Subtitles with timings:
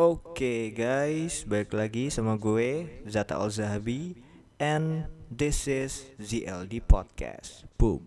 [0.00, 4.16] Oke guys, balik lagi sama gue Zata Al Zahabi
[4.56, 7.68] and this is ZLD Podcast.
[7.76, 8.00] Boom.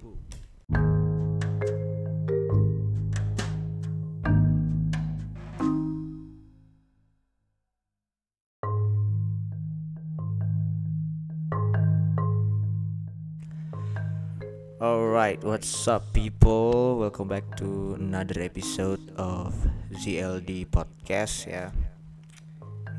[14.81, 16.97] Alright, what's up people?
[16.97, 19.53] Welcome back to another episode of
[19.93, 21.82] ZLD Podcast ya.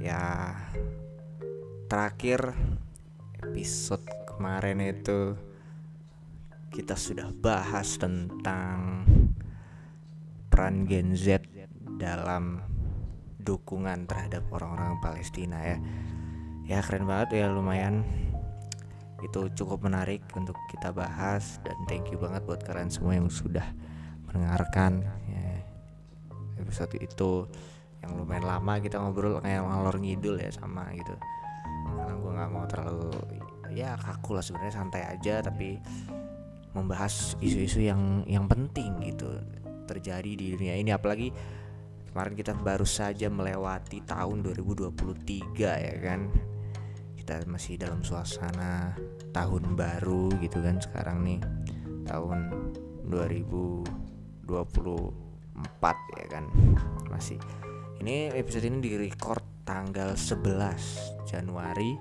[0.05, 0.53] Ya,
[1.89, 2.53] terakhir
[3.41, 5.33] episode kemarin itu
[6.69, 9.09] kita sudah bahas tentang
[10.53, 11.49] peran Gen Z
[11.97, 12.61] dalam
[13.41, 15.81] dukungan terhadap orang-orang Palestina ya.
[16.69, 18.05] Ya keren banget ya lumayan
[19.25, 23.65] itu cukup menarik untuk kita bahas dan thank you banget buat kalian semua yang sudah
[24.29, 25.01] mendengarkan
[25.33, 25.65] ya,
[26.61, 27.49] episode itu
[28.05, 31.17] yang lumayan lama kita ngobrol kayak ngalor ngidul ya sama gitu.
[31.97, 33.11] Karena gue nggak mau terlalu
[33.73, 35.81] ya kaku lah sebenarnya santai aja tapi
[36.77, 39.41] membahas isu-isu yang yang penting gitu
[39.89, 40.93] terjadi di dunia ini.
[40.93, 41.33] Apalagi
[42.13, 46.29] kemarin kita baru saja melewati tahun 2023 ya kan?
[47.17, 48.93] Kita masih dalam suasana
[49.33, 51.41] tahun baru gitu kan sekarang nih
[52.05, 52.53] tahun
[53.09, 53.89] 2024
[56.21, 56.45] ya kan?
[57.09, 57.41] Masih
[58.01, 61.95] ini episode ini direcord tanggal 11 Januari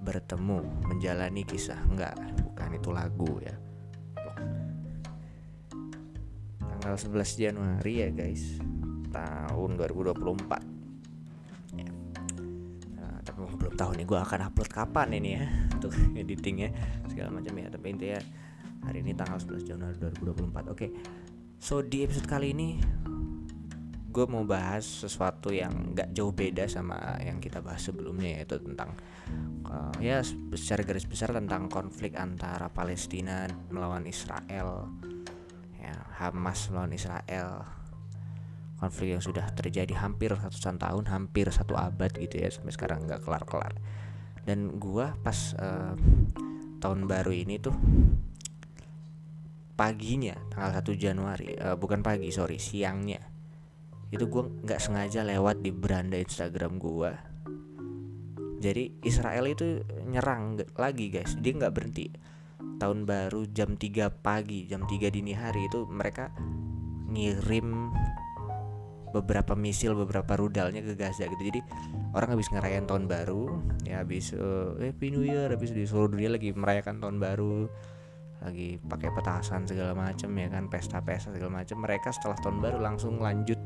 [0.00, 1.78] bertemu menjalani kisah.
[1.86, 3.54] Enggak bukan itu lagu ya.
[6.58, 8.58] Tanggal 11 Januari ya guys.
[9.10, 11.90] Tahun 2024 ya.
[12.96, 15.44] Nah, tapi belum tahu nih gue akan upload kapan ini ya.
[15.76, 16.72] Untuk editingnya
[17.06, 17.68] segala macam ya.
[17.68, 18.20] Tapi intinya
[18.84, 20.86] hari ini tanggal 11 Januari 2024 oke
[21.60, 22.80] so di episode kali ini
[24.10, 28.98] gue mau bahas sesuatu yang gak jauh beda sama yang kita bahas sebelumnya yaitu tentang
[29.70, 30.18] uh, ya
[30.58, 34.90] secara garis besar tentang konflik antara Palestina melawan Israel.
[35.78, 37.62] Ya Hamas melawan Israel.
[38.82, 43.22] Konflik yang sudah terjadi hampir ratusan tahun hampir satu abad gitu ya sampai sekarang nggak
[43.22, 43.76] kelar kelar
[44.48, 45.94] dan gua pas uh,
[46.80, 47.76] tahun baru ini tuh
[49.76, 53.29] paginya tanggal 1 Januari uh, bukan pagi sorry siangnya
[54.10, 57.14] itu gua nggak sengaja lewat di beranda Instagram gua.
[58.60, 61.38] Jadi Israel itu nyerang lagi guys.
[61.40, 62.12] Dia nggak berhenti.
[62.80, 66.28] Tahun baru jam 3 pagi jam 3 dini hari itu mereka
[67.08, 67.92] ngirim
[69.10, 71.40] beberapa misil beberapa rudalnya ke Gaza gitu.
[71.40, 71.60] Jadi
[72.14, 76.30] orang habis ngerayain tahun baru ya habis uh, Happy New Year habis di seluruh dunia
[76.30, 77.66] lagi merayakan tahun baru
[78.40, 83.20] lagi pakai petasan segala macam ya kan pesta-pesta segala macam mereka setelah tahun baru langsung
[83.20, 83.60] lanjut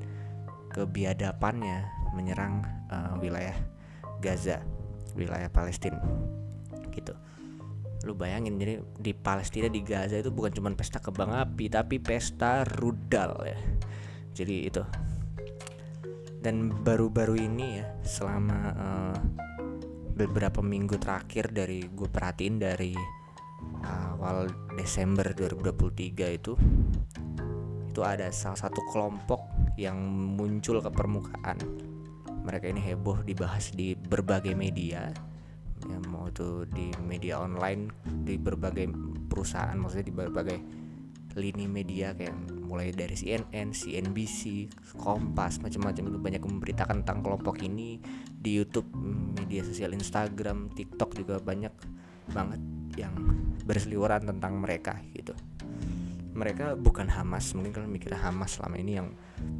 [0.75, 1.87] ke biadapannya
[2.19, 3.55] menyerang uh, wilayah
[4.19, 4.59] Gaza
[5.15, 6.03] wilayah Palestina
[6.91, 7.15] gitu.
[8.03, 12.67] Lu bayangin jadi di Palestina di Gaza itu bukan cuma pesta kembang api tapi pesta
[12.67, 13.59] rudal ya.
[14.35, 14.83] Jadi itu.
[16.43, 19.19] Dan baru-baru ini ya selama uh,
[20.15, 22.93] beberapa minggu terakhir dari gue perhatiin dari
[23.85, 26.53] awal Desember 2023 itu
[27.95, 29.97] itu ada salah satu kelompok yang
[30.39, 31.59] muncul ke permukaan
[32.45, 35.11] mereka ini heboh dibahas di berbagai media
[35.85, 37.93] ya mau itu di media online
[38.25, 38.89] di berbagai
[39.29, 40.59] perusahaan maksudnya di berbagai
[41.35, 47.99] lini media kayak mulai dari CNN, CNBC, Kompas, macam-macam itu banyak memberitakan tentang kelompok ini
[48.31, 48.87] di YouTube,
[49.35, 51.75] media sosial Instagram, TikTok juga banyak
[52.31, 52.61] banget
[52.95, 53.15] yang
[53.67, 55.35] berseliweran tentang mereka gitu.
[56.35, 59.15] Mereka bukan Hamas, mungkin kalian mikir Hamas selama ini yang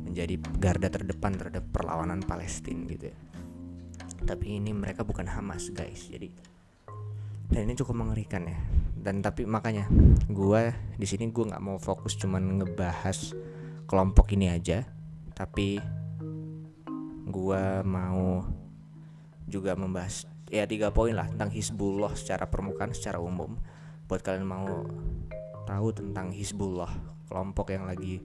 [0.05, 3.17] menjadi garda terdepan terhadap perlawanan Palestina gitu ya.
[4.27, 6.11] Tapi ini mereka bukan Hamas, guys.
[6.11, 6.55] Jadi
[7.55, 8.59] dan ini cukup mengerikan ya
[9.05, 9.85] dan tapi makanya
[10.33, 13.37] gue di sini gue nggak mau fokus cuman ngebahas
[13.85, 14.89] kelompok ini aja
[15.37, 15.77] tapi
[17.29, 18.49] gue mau
[19.45, 23.61] juga membahas ya tiga poin lah tentang Hizbullah secara permukaan secara umum
[24.09, 24.89] buat kalian mau
[25.65, 26.93] tahu tentang Hizbullah
[27.27, 28.21] kelompok yang lagi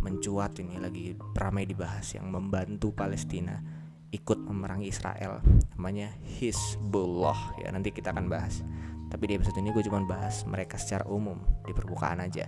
[0.00, 3.58] mencuat ini lagi ramai dibahas yang membantu Palestina
[4.14, 5.42] ikut memerangi Israel.
[5.74, 7.58] Namanya Hizbullah.
[7.58, 8.62] Ya nanti kita akan bahas.
[9.10, 12.46] Tapi di episode ini gue cuma bahas mereka secara umum di permukaan aja.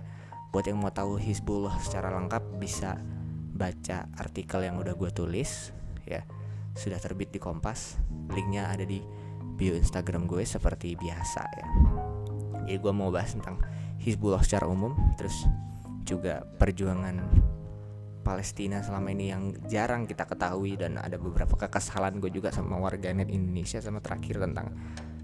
[0.49, 2.97] Buat yang mau tahu Hizbullah secara lengkap bisa
[3.53, 5.75] baca artikel yang udah gue tulis
[6.07, 6.23] ya.
[6.79, 7.99] Sudah terbit di Kompas.
[8.31, 9.03] Linknya ada di
[9.59, 11.67] bio Instagram gue seperti biasa ya.
[12.69, 13.59] Jadi gue mau bahas tentang
[13.99, 15.45] Hizbullah secara umum terus
[16.07, 17.19] juga perjuangan
[18.23, 23.31] Palestina selama ini yang jarang kita ketahui dan ada beberapa kekesalan gue juga sama warganet
[23.31, 24.75] Indonesia sama terakhir tentang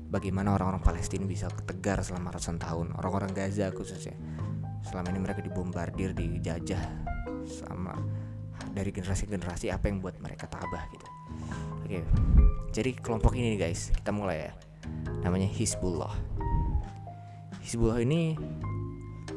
[0.09, 2.95] bagaimana orang-orang Palestina bisa ketegar selama ratusan tahun.
[2.97, 4.15] Orang-orang Gaza khususnya.
[4.85, 6.81] Selama ini mereka dibombardir dijajah
[7.45, 7.93] sama
[8.73, 11.07] dari generasi-generasi apa yang buat mereka tabah gitu.
[11.85, 12.01] Oke
[12.75, 14.53] jadi kelompok ini guys kita mulai ya.
[15.23, 16.11] Namanya Hizbullah
[17.65, 18.37] Hizbullah ini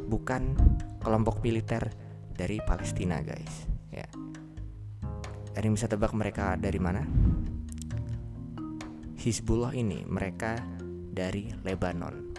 [0.05, 0.53] bukan
[1.01, 1.89] kelompok militer
[2.29, 3.65] dari Palestina guys.
[3.89, 4.05] Ya.
[5.57, 7.09] Ada yang bisa tebak mereka dari mana?
[9.17, 10.61] Hizbullah ini mereka
[11.09, 12.37] dari Lebanon.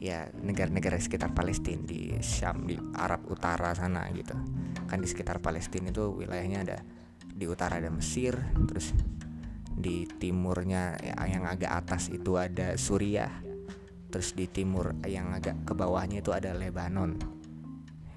[0.00, 4.32] Ya negara-negara sekitar Palestina di Syam di Arab Utara sana gitu.
[4.88, 6.80] Kan di sekitar Palestina itu wilayahnya ada
[7.20, 8.32] di utara ada Mesir
[8.72, 8.96] terus
[9.76, 13.45] di timurnya ya, yang agak atas itu ada Suriah
[14.16, 17.20] terus di timur yang agak ke bawahnya itu ada Lebanon.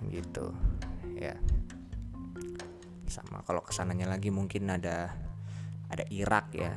[0.08, 0.48] Gitu
[1.20, 1.36] ya.
[3.04, 5.12] Sama kalau ke sananya lagi mungkin ada
[5.92, 6.72] ada Irak ya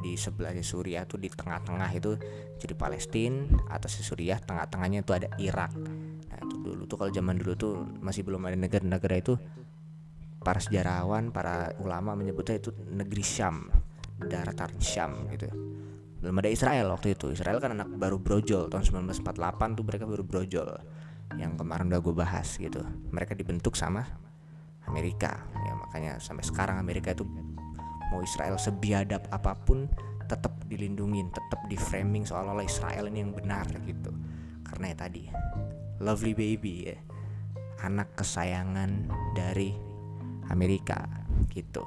[0.00, 2.16] di sebelah Suriah tuh di tengah-tengah itu
[2.56, 5.76] jadi Palestina atau Suriah tengah-tengahnya itu ada Irak.
[6.32, 9.36] Nah itu dulu tuh kalau zaman dulu tuh masih belum ada negara-negara itu
[10.40, 13.68] para sejarawan para ulama menyebutnya itu negeri Syam
[14.16, 15.52] daratan Syam gitu
[16.22, 17.34] belum ada Israel waktu itu.
[17.34, 18.70] Israel kan anak baru brojol.
[18.70, 19.26] Tahun 1948
[19.74, 20.70] tuh mereka baru brojol.
[21.34, 22.78] Yang kemarin udah gue bahas gitu.
[23.10, 24.06] Mereka dibentuk sama
[24.86, 25.42] Amerika.
[25.66, 27.26] Ya makanya sampai sekarang Amerika itu
[28.14, 29.90] mau Israel sebiadab apa pun
[30.30, 34.14] tetap dilindungin tetap di framing seolah-olah Israel ini yang benar gitu.
[34.62, 35.26] Karena ya tadi
[35.98, 36.96] lovely baby ya.
[37.82, 39.74] Anak kesayangan dari
[40.54, 41.02] Amerika
[41.50, 41.82] gitu.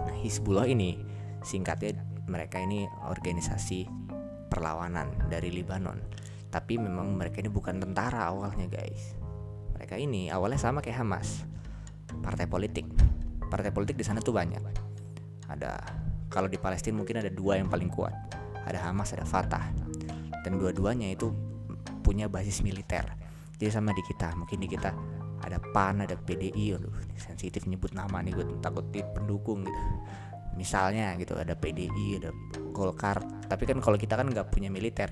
[0.00, 0.96] Nah, Hizbullah ini
[1.44, 3.88] singkatnya mereka ini organisasi
[4.48, 5.98] perlawanan dari Libanon.
[6.48, 9.18] Tapi memang mereka ini bukan tentara awalnya guys.
[9.74, 11.42] Mereka ini awalnya sama kayak Hamas.
[12.22, 12.86] Partai politik.
[13.50, 14.62] Partai politik di sana tuh banyak.
[15.50, 15.82] Ada
[16.30, 18.14] kalau di Palestina mungkin ada dua yang paling kuat.
[18.64, 19.66] Ada Hamas ada Fatah.
[20.46, 21.34] Dan dua-duanya itu
[22.06, 23.04] punya basis militer.
[23.58, 24.94] Jadi sama di kita mungkin di kita
[25.44, 29.80] ada PAN ada PDI aduh sensitif nyebut nama nih gue takut di pendukung gitu
[30.54, 32.30] misalnya gitu ada PDI ada
[32.74, 33.22] Golkar.
[33.46, 35.10] Tapi kan kalau kita kan nggak punya militer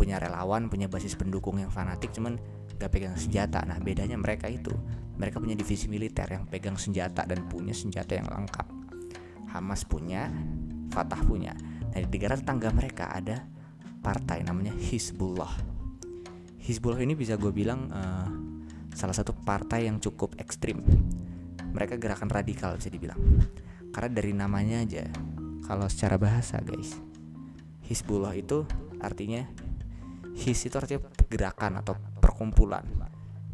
[0.00, 2.40] punya relawan punya basis pendukung yang fanatik cuman
[2.80, 3.60] gak pegang senjata.
[3.68, 4.72] Nah bedanya mereka itu
[5.20, 8.64] mereka punya divisi militer yang pegang senjata dan punya senjata yang lengkap.
[9.52, 10.32] Hamas punya
[10.88, 11.52] Fatah punya.
[11.92, 13.44] Nah di negara tetangga mereka ada
[14.00, 15.52] partai namanya Hizbullah.
[16.56, 18.28] Hizbullah ini bisa gue bilang uh,
[18.96, 20.80] salah satu partai yang cukup ekstrim.
[21.76, 23.20] Mereka gerakan radikal bisa dibilang
[23.90, 25.06] karena dari namanya aja.
[25.66, 26.98] Kalau secara bahasa guys.
[27.86, 28.66] Hizbullah itu
[29.02, 29.46] artinya
[30.34, 32.86] his itu artinya gerakan atau perkumpulan.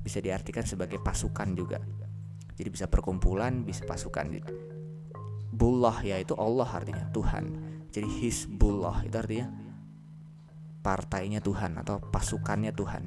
[0.00, 1.80] Bisa diartikan sebagai pasukan juga.
[2.56, 4.40] Jadi bisa perkumpulan bisa pasukan.
[5.52, 7.44] Bullah yaitu Allah artinya Tuhan.
[7.92, 9.48] Jadi Hizbullah itu artinya
[10.84, 13.02] partainya Tuhan atau pasukannya Tuhan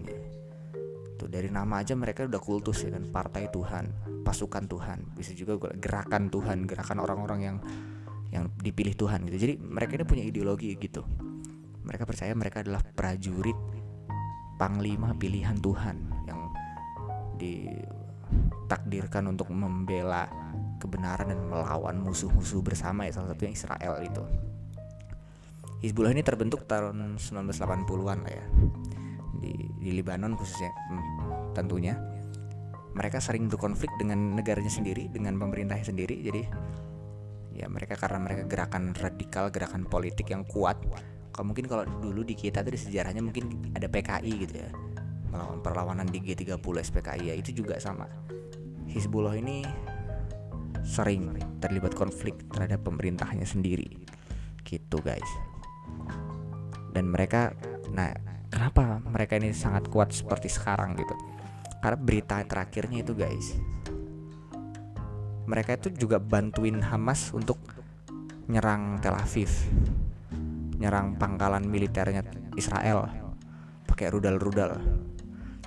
[1.20, 3.86] Tuh dari nama aja mereka udah kultus ya kan partai Tuhan,
[4.24, 7.58] pasukan Tuhan, bisa juga gerakan Tuhan, gerakan orang-orang yang
[8.32, 9.38] yang dipilih Tuhan gitu.
[9.38, 11.04] Jadi mereka ini punya ideologi gitu
[11.90, 13.58] mereka percaya mereka adalah prajurit
[14.62, 15.98] panglima pilihan Tuhan
[16.30, 16.40] yang
[17.42, 20.30] ditakdirkan untuk membela
[20.78, 24.24] kebenaran dan melawan musuh-musuh bersama ya salah satunya Israel itu.
[25.82, 28.46] Hizbullah ini terbentuk tahun 1980-an lah ya
[29.80, 31.96] di, Lebanon khususnya hmm, tentunya.
[32.90, 36.26] Mereka sering berkonflik dengan negaranya sendiri dengan pemerintahnya sendiri.
[36.26, 36.42] Jadi
[37.54, 40.80] ya mereka karena mereka gerakan radikal gerakan politik yang kuat.
[41.30, 44.70] Kalau mungkin kalau dulu di kita tuh di sejarahnya mungkin ada PKI gitu ya.
[45.30, 48.10] Melawan perlawanan di G30 SPKI ya itu juga sama.
[48.90, 49.62] Hizbullah ini
[50.82, 54.02] sering terlibat konflik terhadap pemerintahnya sendiri.
[54.66, 55.30] Gitu guys.
[56.92, 57.54] Dan mereka
[57.94, 61.16] nah kenapa mereka ini sangat kuat seperti sekarang gitu?
[61.80, 63.56] Karena berita terakhirnya itu guys
[65.50, 67.58] mereka itu juga bantuin Hamas untuk
[68.46, 69.50] nyerang Tel Aviv
[70.80, 72.24] nyerang pangkalan militernya
[72.56, 73.10] Israel
[73.84, 74.80] pakai rudal-rudal.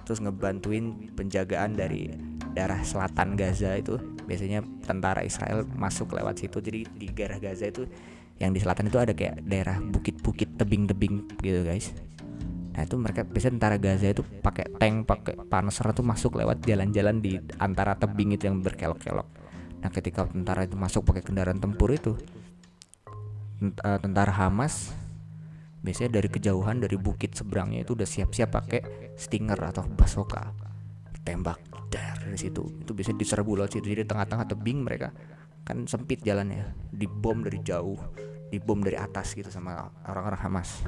[0.08, 2.08] Terus ngebantuin penjagaan dari
[2.56, 4.00] daerah selatan Gaza itu.
[4.24, 6.58] Biasanya tentara Israel masuk lewat situ.
[6.64, 7.84] Jadi di daerah Gaza itu
[8.40, 11.92] yang di selatan itu ada kayak daerah bukit-bukit tebing-tebing gitu guys
[12.72, 17.20] nah itu mereka biasanya tentara Gaza itu pakai tank pakai panser itu masuk lewat jalan-jalan
[17.20, 19.28] di antara tebing itu yang berkelok-kelok.
[19.84, 22.16] Nah ketika tentara itu masuk pakai kendaraan tempur itu
[23.60, 24.96] eh, tentara Hamas
[25.82, 28.80] biasanya dari kejauhan dari bukit seberangnya itu udah siap-siap pakai
[29.18, 30.54] stinger atau basoka
[31.22, 31.60] tembak
[31.92, 32.64] dar dari situ.
[32.80, 35.12] Itu bisa diserbu lewat situ jadi tengah-tengah tebing mereka.
[35.62, 38.00] Kan sempit jalannya dibom dari jauh
[38.52, 40.84] dibom dari atas gitu sama orang-orang Hamas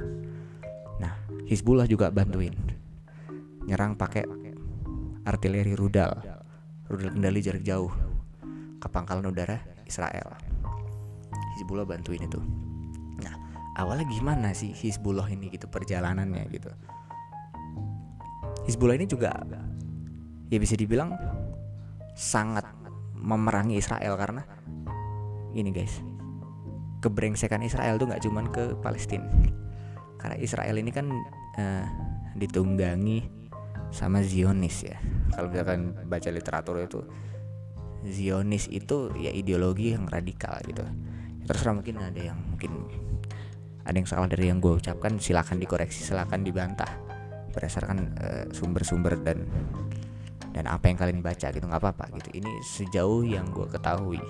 [1.01, 1.13] nah
[1.45, 2.53] Hizbullah juga bantuin.
[3.65, 4.25] Nyerang pakai
[5.25, 6.21] artileri rudal.
[6.89, 7.89] Rudal kendali jarak jauh
[8.81, 10.37] ke pangkalan udara Israel.
[11.57, 12.41] Hizbullah bantuin itu.
[13.21, 13.35] Nah
[13.77, 16.69] awalnya gimana sih Hizbullah ini gitu perjalanannya gitu?
[18.65, 19.33] Hizbullah ini juga
[20.49, 21.13] ya bisa dibilang
[22.15, 22.65] sangat
[23.17, 24.45] memerangi Israel karena
[25.57, 25.99] ini guys
[27.01, 29.25] kebrengsekan Israel tuh nggak cuman ke Palestina
[30.25, 31.05] karena Israel ini kan
[31.61, 31.85] uh,
[32.33, 33.21] ditunggangi
[33.93, 34.97] sama Zionis ya.
[35.29, 37.05] Kalau misalkan baca literatur itu
[38.09, 40.81] Zionis itu ya ideologi yang radikal gitu.
[41.45, 42.89] Terserah mungkin ada yang mungkin
[43.85, 46.89] ada yang salah dari yang gue ucapkan silakan dikoreksi silakan dibantah
[47.53, 49.45] berdasarkan uh, sumber-sumber dan
[50.57, 52.41] dan apa yang kalian baca gitu nggak apa-apa gitu.
[52.41, 54.25] Ini sejauh yang gue ketahui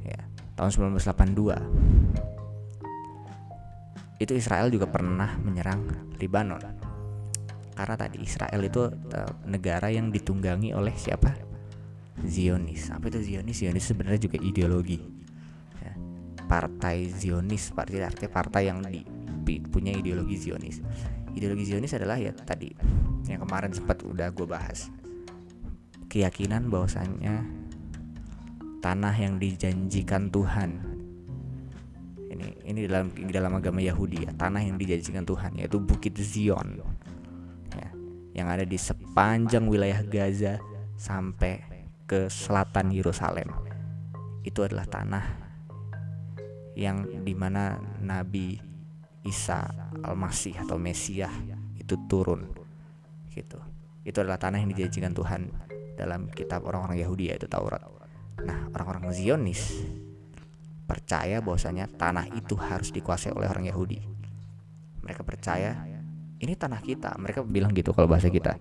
[0.00, 0.24] ya.
[0.56, 2.07] Tahun 1982
[4.18, 6.88] itu Israel juga pernah menyerang Lebanon
[7.78, 11.30] karena tadi Israel itu uh, negara yang ditunggangi oleh siapa?
[12.26, 12.90] Zionis.
[12.90, 13.62] Apa itu Zionis?
[13.62, 14.98] Zionis sebenarnya juga ideologi.
[15.78, 15.94] Ya.
[16.50, 20.82] partai Zionis partai artinya partai yang di, punya ideologi Zionis.
[21.38, 22.74] Ideologi Zionis adalah ya tadi
[23.30, 24.90] yang kemarin sempat udah gue bahas.
[26.10, 27.46] Keyakinan bahwasannya
[28.82, 30.97] tanah yang dijanjikan Tuhan
[32.38, 36.78] ini ini dalam dalam agama Yahudi ya tanah yang dijanjikan Tuhan yaitu Bukit Zion.
[37.74, 37.90] Ya,
[38.38, 40.62] yang ada di sepanjang wilayah Gaza
[40.94, 41.60] sampai
[42.06, 43.50] ke selatan Yerusalem.
[44.46, 45.24] Itu adalah tanah
[46.78, 48.54] yang di mana Nabi
[49.26, 49.66] Isa
[50.06, 51.34] Al-Masih atau Mesiah
[51.74, 52.46] itu turun
[53.34, 53.58] gitu.
[54.06, 55.50] Itu adalah tanah yang dijanjikan Tuhan
[55.98, 57.82] dalam kitab orang-orang Yahudi yaitu Taurat.
[58.46, 59.82] Nah orang-orang Zionis
[60.88, 64.00] percaya bahwasanya tanah itu harus dikuasai oleh orang Yahudi
[65.04, 65.76] mereka percaya
[66.40, 68.56] ini tanah kita mereka bilang gitu kalau bahasa kita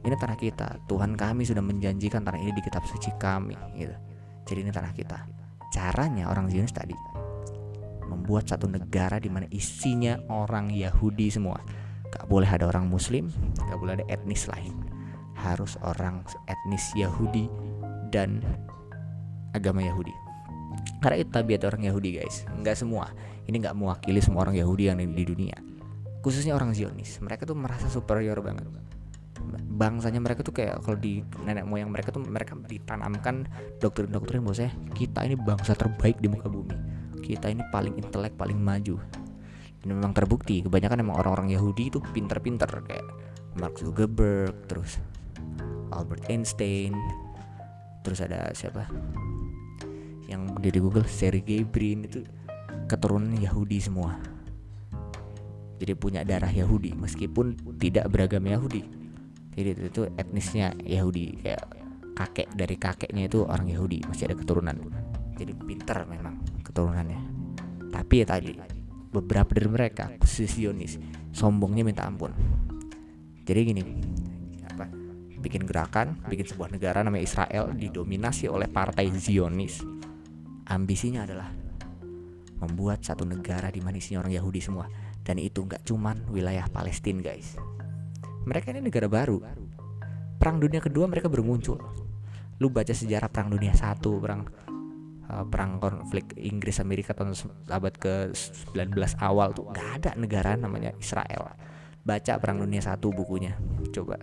[0.00, 3.92] ini tanah kita Tuhan kami sudah menjanjikan tanah ini di kitab suci kami gitu
[4.48, 5.18] jadi ini tanah kita
[5.70, 6.96] caranya orang Zionis tadi
[8.10, 11.62] membuat satu negara di mana isinya orang Yahudi semua.
[12.10, 13.30] Gak boleh ada orang Muslim,
[13.70, 14.74] gak boleh ada etnis lain.
[15.38, 17.46] Harus orang etnis Yahudi
[18.10, 18.42] dan
[19.54, 20.12] agama Yahudi.
[21.00, 23.08] Karena itu tabiat orang Yahudi guys, nggak semua.
[23.48, 25.56] Ini nggak mewakili semua orang Yahudi yang di dunia.
[26.20, 28.68] Khususnya orang Zionis, mereka tuh merasa superior banget.
[29.72, 33.48] Bangsanya mereka tuh kayak kalau di nenek moyang mereka tuh mereka ditanamkan
[33.80, 38.98] doktrin-doktrin bahwa kita ini bangsa terbaik di muka bumi kita ini paling intelek paling maju
[39.80, 43.06] dan memang terbukti kebanyakan emang orang-orang Yahudi itu pinter-pinter kayak
[43.54, 44.98] Mark Zuckerberg terus
[45.94, 46.98] Albert Einstein
[48.02, 48.90] terus ada siapa
[50.30, 52.22] yang di Google Sergey Brin itu
[52.86, 54.14] keturunan Yahudi semua.
[55.82, 58.86] Jadi punya darah Yahudi meskipun tidak beragam Yahudi.
[59.58, 61.64] Jadi itu, itu etnisnya Yahudi kayak
[62.14, 64.76] kakek dari kakeknya itu orang Yahudi masih ada keturunan.
[65.34, 67.20] Jadi pinter memang keturunannya.
[67.90, 68.54] Tapi ya tadi
[69.10, 70.94] beberapa dari mereka khusus Zionis
[71.34, 72.30] sombongnya minta ampun.
[73.42, 73.82] Jadi gini
[74.68, 74.86] apa
[75.42, 79.99] bikin gerakan bikin sebuah negara namanya Israel didominasi oleh partai Zionis
[80.70, 81.50] ambisinya adalah
[82.62, 84.86] membuat satu negara di mana isinya orang Yahudi semua.
[85.20, 87.58] Dan itu nggak cuman wilayah Palestina guys.
[88.48, 89.42] Mereka ini negara baru.
[90.40, 91.76] Perang dunia kedua mereka bermuncul
[92.60, 94.44] lu baca sejarah perang dunia satu perang
[95.32, 97.32] uh, perang konflik Inggris Amerika tahun
[97.72, 101.56] abad ke 19 awal tuh nggak ada negara namanya Israel.
[102.04, 103.56] Baca perang dunia satu bukunya
[103.96, 104.20] coba.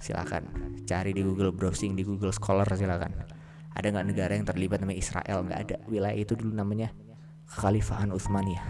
[0.00, 0.48] Silakan.
[0.84, 3.43] Cari di Google browsing di Google Scholar silakan
[3.74, 5.38] ada nggak negara yang terlibat namanya Israel?
[5.42, 5.76] Nggak ada.
[5.90, 6.94] Wilayah itu dulu namanya
[7.50, 8.66] Kekhalifahan Utsmaniyah.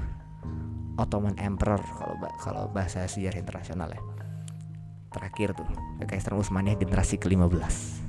[0.94, 4.00] Ottoman Emperor kalau kalau bahasa sejarah internasional ya.
[5.12, 5.68] Terakhir tuh
[6.02, 8.02] Kekaisaran Utsmaniyah generasi ke-15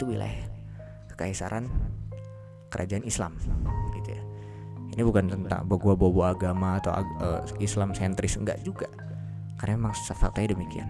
[0.00, 0.48] itu wilayah
[1.12, 1.68] kekaisaran
[2.72, 3.36] kerajaan Islam
[3.92, 4.22] gitu ya.
[4.96, 8.88] Ini bukan tentang gua bobo agama atau uh, Islam sentris enggak juga.
[9.60, 10.88] Karena memang faktanya demikian.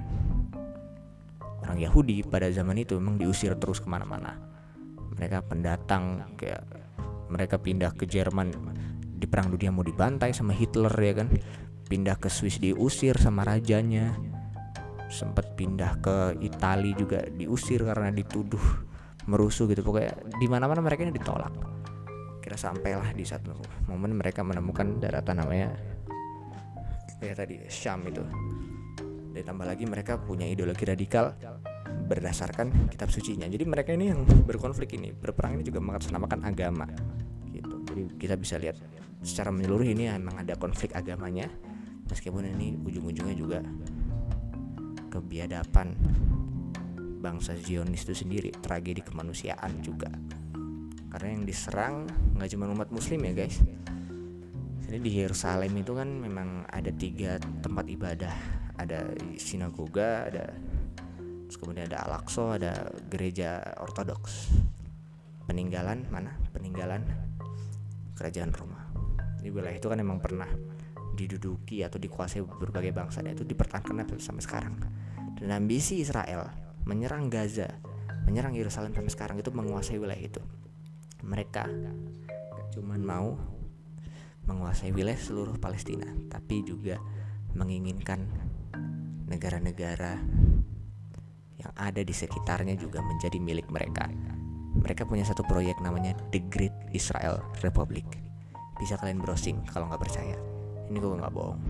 [1.67, 4.50] Orang Yahudi pada zaman itu memang diusir terus ke mana-mana
[5.15, 6.63] mereka pendatang kayak
[7.31, 8.51] mereka pindah ke Jerman
[9.21, 11.29] di perang dunia mau dibantai sama Hitler ya kan?
[11.87, 14.17] Pindah ke Swiss diusir sama rajanya.
[15.11, 18.63] Sempat pindah ke Italia juga diusir karena dituduh
[19.27, 19.85] merusuh gitu.
[19.85, 21.53] Pokoknya di mana mana mereka ini ditolak.
[22.41, 23.53] Kira sampailah di satu
[23.91, 25.77] momen mereka menemukan daratan namanya
[27.21, 28.25] ya tadi Syam itu.
[29.31, 31.37] Ditambah lagi mereka punya ideologi radikal
[32.11, 33.47] berdasarkan kitab sucinya.
[33.47, 36.87] Jadi mereka ini yang berkonflik ini berperang ini juga mengatasnamakan agama
[37.55, 37.87] gitu.
[37.87, 38.79] Jadi kita bisa lihat
[39.23, 41.47] secara menyeluruh ini emang ada konflik agamanya
[42.11, 43.61] meskipun ini ujung-ujungnya juga
[45.11, 45.95] kebiadaban
[47.21, 50.09] bangsa Zionis itu sendiri tragedi kemanusiaan juga.
[51.11, 51.95] Karena yang diserang
[52.39, 53.61] nggak cuma umat muslim ya guys.
[54.91, 58.35] Jadi di Yerusalem itu kan memang ada tiga tempat ibadah.
[58.81, 60.57] Ada sinagoga ada
[61.51, 64.55] terus kemudian ada Al-Aqsa ada gereja ortodoks.
[65.51, 66.39] Peninggalan mana?
[66.55, 67.03] Peninggalan
[68.15, 68.87] kerajaan Roma.
[69.43, 70.47] Di wilayah itu kan memang pernah
[71.19, 74.79] diduduki atau dikuasai berbagai bangsa dan itu dipertahankan sampai sekarang.
[75.43, 76.55] Dan ambisi Israel
[76.87, 77.67] menyerang Gaza
[78.31, 80.39] menyerang Yerusalem sampai sekarang itu menguasai wilayah itu.
[81.27, 81.97] Mereka gak
[82.79, 83.35] cuman mau
[84.47, 87.03] menguasai wilayah seluruh Palestina tapi juga
[87.59, 88.23] menginginkan
[89.27, 90.23] negara-negara
[91.61, 94.09] yang ada di sekitarnya juga menjadi milik mereka.
[94.81, 98.07] Mereka punya satu proyek namanya The Great Israel Republic.
[98.81, 100.37] Bisa kalian browsing kalau nggak percaya.
[100.89, 101.61] Ini gue nggak bohong.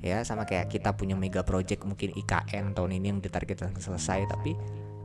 [0.00, 4.56] Ya sama kayak kita punya mega project mungkin IKN tahun ini yang ditargetkan selesai, tapi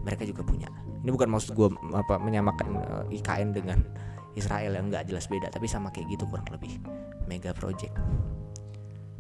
[0.08, 0.72] mereka juga punya.
[1.04, 3.84] Ini bukan maksud gue apa menyamakan uh, eh, IKN dengan
[4.40, 6.80] Israel yang nggak jelas beda, tapi sama kayak gitu kurang lebih.
[7.28, 7.92] Mega project.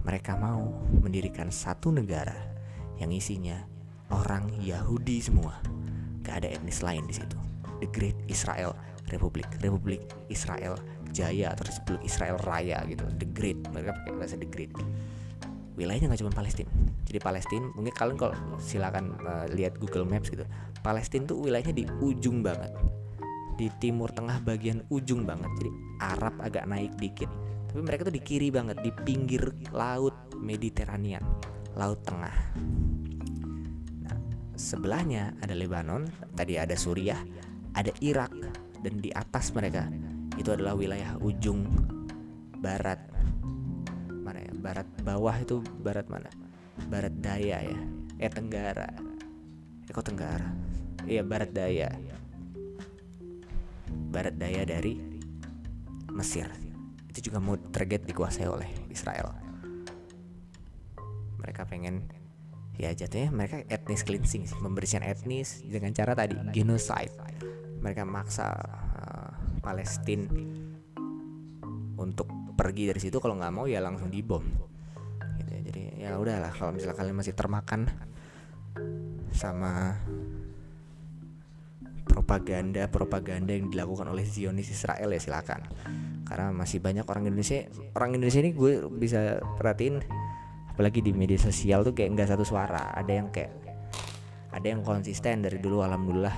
[0.07, 0.63] Mereka mau
[1.01, 2.37] mendirikan satu negara
[3.01, 3.74] yang isinya
[4.13, 5.57] orang Yahudi semua.
[6.25, 7.37] Gak ada etnis lain di situ.
[7.81, 8.73] The Great Israel
[9.13, 10.01] Republic, Republik
[10.33, 10.77] Israel
[11.13, 13.05] Jaya atau disebut Israel Raya gitu.
[13.21, 14.73] The Great, mereka pakai bahasa The Great.
[15.75, 16.71] Wilayahnya nggak cuma Palestina.
[17.05, 20.47] Jadi Palestina, mungkin kalian kalau silakan uh, lihat Google Maps gitu.
[20.79, 22.71] Palestina tuh wilayahnya di ujung banget,
[23.59, 25.51] di timur tengah bagian ujung banget.
[25.59, 27.27] Jadi Arab agak naik dikit,
[27.67, 31.19] tapi mereka tuh di kiri banget, di pinggir laut Mediterania
[31.75, 32.35] Laut Tengah.
[34.55, 37.19] Sebelahnya ada Lebanon, tadi ada Suriah,
[37.75, 38.31] ada Irak,
[38.79, 39.91] dan di atas mereka
[40.39, 41.67] itu adalah wilayah ujung
[42.63, 42.99] barat.
[44.09, 44.53] Mana ya?
[44.55, 46.31] Barat bawah itu barat mana?
[46.87, 47.79] Barat daya ya.
[48.19, 48.89] Eh tenggara.
[49.85, 50.49] Eh kok tenggara?
[51.03, 51.91] Iya barat daya.
[54.11, 54.95] Barat daya dari
[56.15, 56.47] Mesir.
[57.11, 59.45] Itu juga mau target dikuasai oleh Israel
[61.45, 62.09] mereka pengen
[62.75, 67.15] ya jatuhnya mereka etnis cleansing sih membersihkan etnis dengan cara tadi genocide
[67.79, 68.51] mereka maksa
[68.99, 69.31] uh,
[69.63, 70.27] Palestina
[71.95, 74.43] untuk pergi dari situ kalau nggak mau ya langsung dibom
[75.39, 75.61] gitu ya.
[75.63, 77.87] jadi ya udahlah kalau misalnya kalian masih termakan
[79.31, 79.99] sama
[82.07, 85.63] propaganda propaganda yang dilakukan oleh Zionis Israel ya silakan
[86.25, 90.01] karena masih banyak orang Indonesia orang Indonesia ini gue bisa perhatiin
[90.75, 93.55] apalagi di media sosial tuh kayak nggak satu suara ada yang kayak
[94.51, 96.35] ada yang konsisten dari dulu alhamdulillah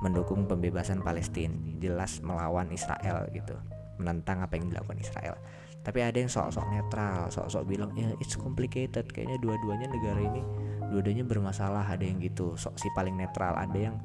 [0.00, 3.52] mendukung pembebasan Palestina jelas melawan Israel gitu
[4.00, 5.36] menentang apa yang dilakukan Israel.
[5.84, 10.42] Tapi ada yang sok-sok netral sok-sok bilang ya it's complicated kayaknya dua-duanya negara ini
[10.88, 13.96] dua-duanya bermasalah ada yang gitu sok si paling netral ada yang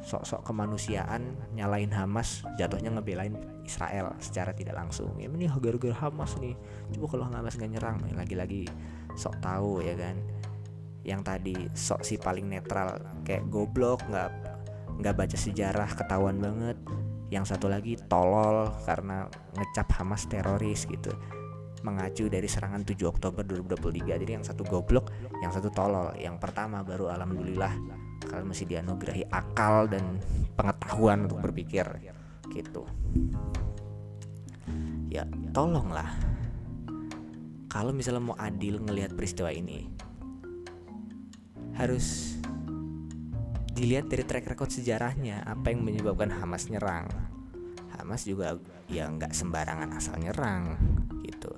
[0.00, 5.12] sok-sok kemanusiaan nyalain Hamas jatuhnya ngebelain Israel secara tidak langsung.
[5.20, 6.56] Ya ini gara-gara Hamas nih
[6.96, 8.64] coba kalau Hamas nggak nyerang lagi-lagi
[9.16, 10.16] sok tahu ya kan?
[11.02, 14.30] Yang tadi sok si paling netral kayak goblok nggak
[15.00, 16.76] nggak baca sejarah ketahuan banget.
[17.30, 21.14] Yang satu lagi tolol karena ngecap Hamas teroris gitu.
[21.80, 25.08] Mengacu dari serangan 7 Oktober 2023 jadi yang satu goblok
[25.40, 26.12] yang satu tolol.
[26.18, 27.72] Yang pertama baru alhamdulillah
[28.28, 30.20] kalian masih dianugerahi akal dan
[30.58, 31.86] pengetahuan untuk berpikir
[32.52, 32.84] gitu.
[35.08, 35.24] Ya
[35.56, 36.10] tolonglah
[37.70, 39.86] kalau misalnya mau adil ngelihat peristiwa ini
[41.78, 42.36] harus
[43.72, 47.08] dilihat dari track record sejarahnya apa yang menyebabkan Hamas nyerang.
[47.96, 48.58] Hamas juga
[48.90, 50.76] ya nggak sembarangan asal nyerang
[51.24, 51.54] gitu.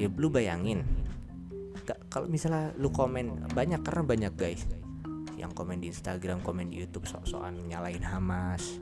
[0.00, 0.86] Ya lu bayangin
[2.08, 4.64] kalau misalnya lu komen banyak karena banyak guys
[5.36, 8.80] yang komen di Instagram komen di YouTube sok-sokan nyalain Hamas.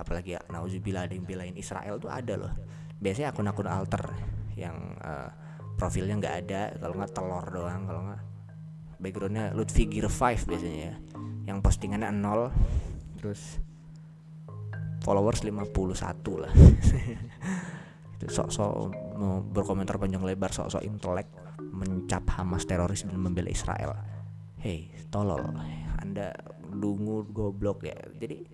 [0.00, 2.54] Apalagi ya nauzubillah ada yang belain Israel tuh ada loh.
[2.96, 5.32] Biasanya akun-akun alter yang uh,
[5.80, 8.22] profilnya nggak ada kalau nggak telur doang kalau nggak.
[9.00, 10.94] Backgroundnya Lutfi Gear 5 biasanya ya
[11.48, 12.52] yang postingannya nol
[13.16, 13.56] terus
[15.00, 15.72] followers 51
[16.36, 16.52] lah.
[18.20, 18.72] Itu sok-sok
[19.16, 21.32] mau berkomentar panjang lebar sok-sok intelek
[21.72, 23.96] mencap Hamas teroris dan membela Israel.
[24.60, 25.40] Hei tolol
[25.96, 26.36] anda
[26.68, 27.96] dungu goblok ya.
[28.20, 28.44] Jadi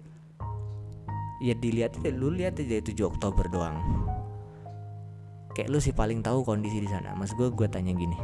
[1.42, 3.76] ya dilihat lu lihat aja 7 Oktober doang
[5.56, 7.16] kayak lu sih paling tahu kondisi di sana.
[7.16, 8.20] Mas gue gue tanya gini.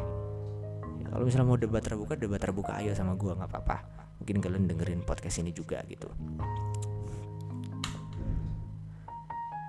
[1.09, 3.77] Kalau misalnya mau debat terbuka debat terbuka ayo sama gue nggak apa-apa.
[4.21, 6.13] Mungkin kalian dengerin podcast ini juga gitu.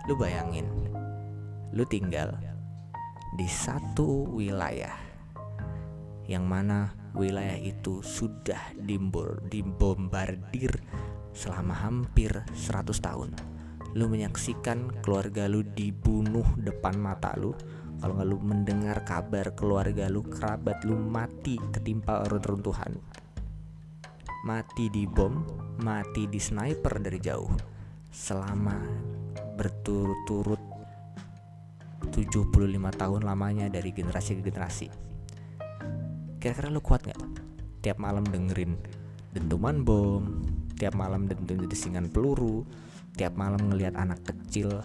[0.05, 0.68] Lu bayangin
[1.72, 2.37] lu tinggal
[3.40, 4.92] di satu wilayah.
[6.29, 8.77] Yang mana wilayah itu sudah
[9.48, 10.85] dibombardir
[11.33, 13.54] selama hampir 100 tahun
[13.95, 17.55] lu menyaksikan keluarga lu dibunuh depan mata lu.
[18.03, 23.01] Kalau nggak lu mendengar kabar keluarga lu kerabat lu mati ketimpa reruntuhan
[24.45, 25.41] mati di bom
[25.81, 27.49] mati di sniper dari jauh.
[28.13, 28.77] Selama
[29.57, 30.61] berturut-turut
[32.13, 32.53] 75
[33.01, 34.87] tahun lamanya dari generasi ke generasi.
[36.39, 37.23] Kira-kira lu kuat nggak?
[37.81, 38.77] Tiap malam dengerin
[39.35, 40.23] dentuman bom
[40.79, 42.63] tiap malam dentuman desingan peluru
[43.14, 44.83] tiap malam ngelihat anak kecil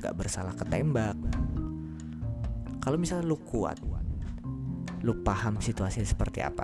[0.00, 1.16] gak bersalah ketembak.
[2.82, 3.80] Kalau misalnya lu kuat
[5.02, 6.62] lu paham situasi seperti apa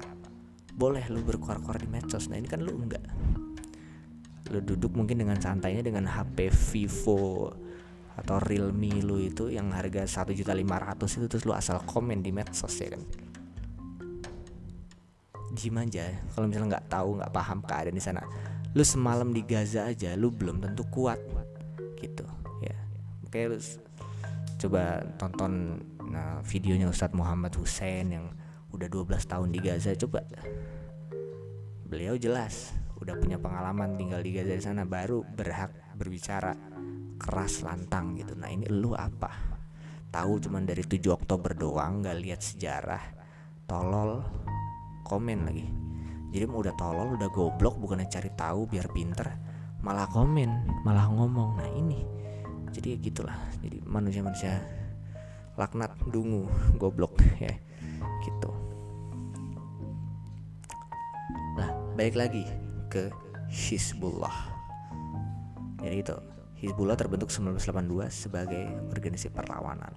[0.78, 2.31] boleh lu berkuar-kuar di medsos.
[2.31, 3.02] Nah ini kan lu enggak.
[4.54, 7.50] Lu duduk mungkin dengan santainya dengan HP Vivo
[8.14, 12.94] atau Realme lu itu yang harga 1.500 itu terus lu asal komen di medsos ya
[12.94, 13.02] kan?
[15.59, 16.07] Gimana aja.
[16.31, 18.22] Kalau misalnya nggak tahu nggak paham keadaan di sana
[18.76, 21.20] lu semalam di Gaza aja lu belum tentu kuat.
[21.96, 22.24] Gitu
[22.61, 22.76] ya.
[23.24, 23.57] Oke lu
[24.59, 28.26] coba tonton nah, videonya Ustadz Muhammad Hussein yang
[28.74, 29.96] udah 12 tahun di Gaza.
[29.96, 30.20] Coba.
[31.88, 36.52] Beliau jelas udah punya pengalaman tinggal di Gaza di sana baru berhak berbicara
[37.16, 38.37] keras lantang gitu.
[38.37, 39.33] Nah ini lu apa?
[40.09, 43.04] Tahu cuman dari 7 Oktober doang nggak lihat sejarah?
[43.64, 44.20] Tolol.
[45.09, 45.88] Komen lagi
[46.29, 49.29] jadi udah tolol udah goblok bukannya cari tahu biar pinter
[49.79, 51.59] malah komen malah ngomong.
[51.59, 52.03] Nah ini.
[52.75, 53.38] Jadi ya gitulah.
[53.62, 54.61] Jadi manusia-manusia
[55.59, 57.55] laknat dungu goblok ya.
[58.23, 58.51] Gitu.
[61.57, 62.45] Nah balik lagi
[62.91, 63.11] ke
[63.49, 64.35] Hizbullah.
[65.83, 66.17] Jadi itu.
[66.59, 69.95] Hizbullah terbentuk 1982 sebagai organisasi perlawanan.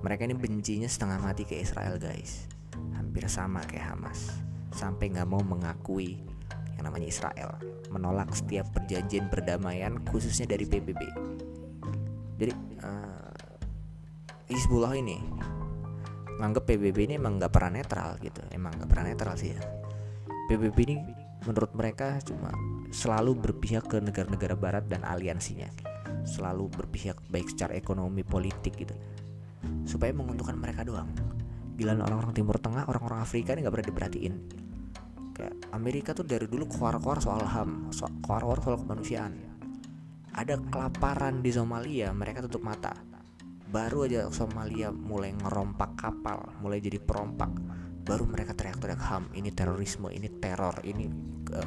[0.00, 2.48] Mereka ini bencinya setengah mati ke Israel guys.
[2.96, 6.20] Hampir sama kayak Hamas sampai nggak mau mengakui
[6.80, 7.56] yang namanya Israel.
[7.92, 11.32] Menolak setiap perjanjian perdamaian khususnya dari PBB
[12.42, 13.30] jadi uh,
[14.50, 15.14] Hizbullah ini
[16.42, 18.42] nganggap PBB ini emang nggak pernah netral gitu.
[18.50, 19.62] Emang nggak pernah netral sih ya.
[20.50, 20.96] PBB ini
[21.46, 22.50] menurut mereka cuma
[22.90, 25.70] selalu berpihak ke negara-negara barat dan aliansinya.
[26.26, 28.98] Selalu berpihak baik secara ekonomi politik gitu.
[29.86, 31.14] Supaya menguntungkan mereka doang.
[31.78, 34.61] Gila orang-orang timur tengah orang-orang Afrika ini nggak pernah diperhatiin
[35.42, 39.34] kayak Amerika tuh dari dulu keluar-keluar soal ham soal keluar-keluar soal kemanusiaan.
[40.32, 42.94] Ada kelaparan di Somalia mereka tutup mata.
[43.66, 47.50] Baru aja Somalia mulai ngerompak kapal mulai jadi perompak.
[48.06, 51.10] Baru mereka teriak-teriak ham ini terorisme ini teror ini
[51.42, 51.58] ke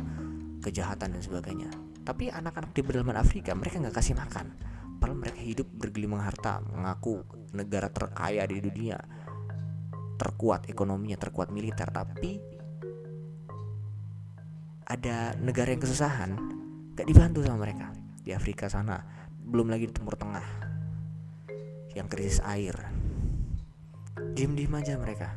[0.63, 1.69] kejahatan dan sebagainya.
[2.07, 4.55] Tapi anak-anak di pedalaman Afrika mereka nggak kasih makan.
[5.03, 8.95] Padahal mereka hidup bergelimang harta mengaku negara terkaya di dunia.
[10.15, 12.54] Terkuat ekonominya terkuat militer tapi
[14.85, 16.37] ada negara yang kesusahan
[16.93, 17.89] gak dibantu sama mereka.
[18.21, 19.01] Di Afrika sana
[19.45, 20.45] belum lagi di Timur Tengah
[21.97, 22.73] yang krisis air.
[24.35, 25.33] Diem-diem aja mereka.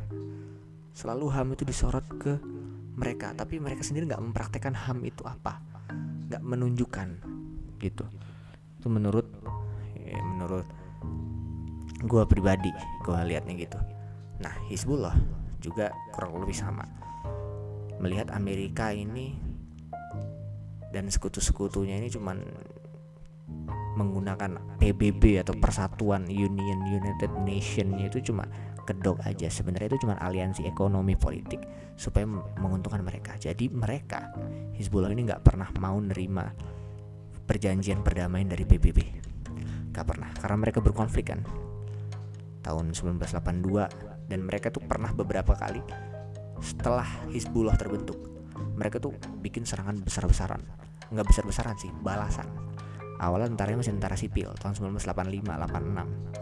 [0.93, 2.37] Selalu HAM itu disorot ke
[2.99, 5.63] mereka tapi mereka sendiri nggak mempraktekkan HAM itu apa
[6.29, 7.09] nggak menunjukkan
[7.79, 8.05] gitu.
[8.83, 9.27] Itu menurut
[9.95, 10.67] ya, menurut
[12.03, 12.75] gue pribadi
[13.07, 13.79] gue liatnya gitu.
[14.43, 15.15] Nah Hizbullah
[15.63, 16.83] juga kurang lebih sama
[17.99, 19.35] melihat Amerika ini
[20.95, 22.39] dan sekutu-sekutunya ini cuman
[23.99, 28.47] menggunakan PBB atau Persatuan Union United Nation itu cuma
[28.87, 29.51] kedok aja.
[29.51, 31.61] Sebenarnya itu cuma aliansi ekonomi politik
[31.99, 32.25] supaya
[32.57, 33.35] menguntungkan mereka.
[33.37, 34.31] Jadi mereka
[34.79, 36.47] Hizbullah ini nggak pernah mau nerima
[37.49, 38.99] perjanjian perdamaian dari PBB
[39.99, 41.43] nggak pernah karena mereka berkonflik kan.
[42.63, 46.08] Tahun 1982 dan mereka tuh pernah beberapa kali
[46.61, 48.29] setelah Hizbullah terbentuk
[48.79, 50.63] mereka tuh bikin serangan besar-besaran.
[51.11, 52.47] Nggak besar-besaran sih balasan.
[53.19, 56.39] Awalnya tentaranya masih tentara sipil tahun 1985 86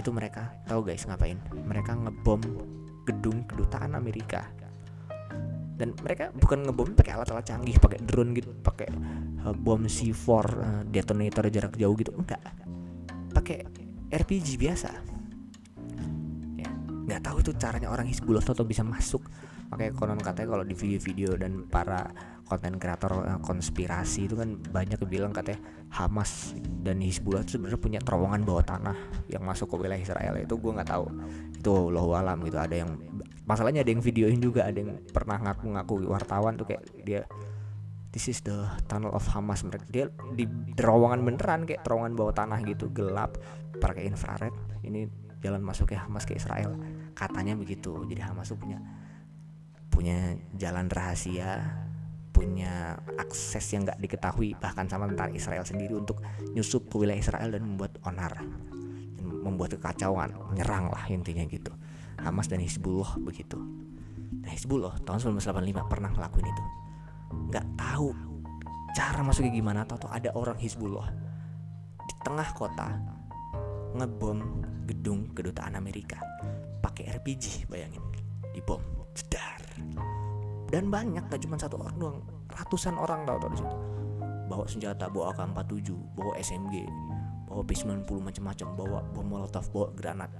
[0.00, 1.36] itu mereka tahu guys ngapain?
[1.52, 2.40] Mereka ngebom
[3.04, 4.48] gedung kedutaan Amerika.
[5.76, 8.88] Dan mereka bukan ngebom pakai alat-alat canggih pakai drone gitu pakai
[9.44, 12.40] uh, bom C4 uh, detonator jarak jauh gitu enggak.
[13.30, 13.64] Pakai
[14.10, 15.19] RPG biasa
[17.10, 19.26] nggak tahu itu caranya orang Hizbullah atau bisa masuk.
[19.74, 22.10] Makanya konon katanya kalau di video-video dan para
[22.46, 25.62] konten kreator uh, konspirasi itu kan banyak bilang katanya
[25.94, 28.96] Hamas dan Hizbullah itu sebenarnya punya terowongan bawah tanah
[29.30, 30.34] yang masuk ke wilayah Israel.
[30.38, 31.06] Itu gue nggak tahu.
[31.54, 32.58] Itu loh alam gitu.
[32.58, 32.90] Ada yang
[33.46, 37.22] masalahnya ada yang videoin juga ada yang pernah ngaku-ngaku wartawan tuh kayak dia
[38.10, 39.62] this is the tunnel of Hamas.
[39.62, 43.38] Mereka dia di terowongan beneran kayak terowongan bawah tanah gitu gelap
[43.78, 44.54] pakai infrared.
[44.82, 45.06] Ini
[45.46, 46.74] jalan masuk ya Hamas ke Israel
[47.20, 47.92] katanya begitu.
[48.08, 48.80] Jadi Hamas tuh punya
[49.92, 51.60] punya jalan rahasia
[52.30, 56.24] punya akses yang nggak diketahui bahkan sama tentara Israel sendiri untuk
[56.56, 58.32] nyusup ke wilayah Israel dan membuat onar
[59.20, 61.68] dan membuat kekacauan menyerang lah intinya gitu.
[62.16, 63.60] Hamas dan Hizbullah begitu.
[64.40, 66.64] Nah Hizbullah tahun 1985 pernah ngelakuin itu.
[67.52, 68.08] Nggak tahu
[68.96, 71.12] cara masuknya gimana atau ada orang Hizbullah
[72.08, 72.88] di tengah kota
[74.00, 74.38] ngebom
[74.86, 76.18] gedung kedutaan Amerika
[76.80, 78.02] pakai RPG bayangin.
[78.50, 78.82] Dibom
[79.14, 79.60] jedar
[80.70, 82.18] dan banyak gak cuma satu orang doang.
[82.54, 83.76] Ratusan orang tau tau di situ.
[84.50, 86.86] Bawa senjata bawa AK47 bawa SMG
[87.50, 90.30] bawa P90 macam-macam bawa bom molotov bawa granat.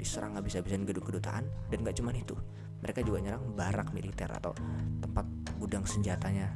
[0.00, 2.32] Diserang habis-habisan gedung kedutaan dan gak cuma itu.
[2.80, 4.56] Mereka juga nyerang barak militer atau
[4.98, 5.28] tempat
[5.60, 6.50] gudang senjatanya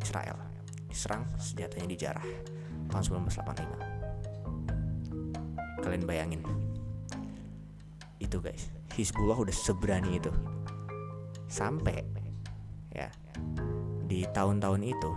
[0.00, 0.38] Israel.
[0.86, 2.26] Diserang senjatanya dijarah.
[2.90, 4.00] Tahun 1985
[5.80, 6.44] kalian bayangin
[8.20, 8.68] itu guys.
[8.94, 10.30] Hizbullah udah seberani itu.
[11.48, 12.04] Sampai
[12.92, 13.08] ya
[14.06, 15.10] di tahun-tahun itu.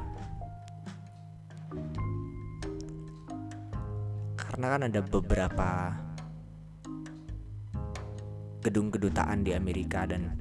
[4.40, 5.70] Karena kan ada beberapa
[8.64, 10.40] gedung kedutaan di Amerika dan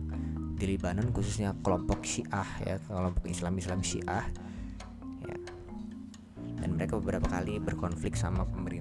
[0.61, 4.25] di Libanon khususnya kelompok Syiah ya kelompok Islam Islam Syiah.
[5.25, 5.38] Ya.
[6.61, 8.76] Dan mereka beberapa kali berkonflik sama pemerintah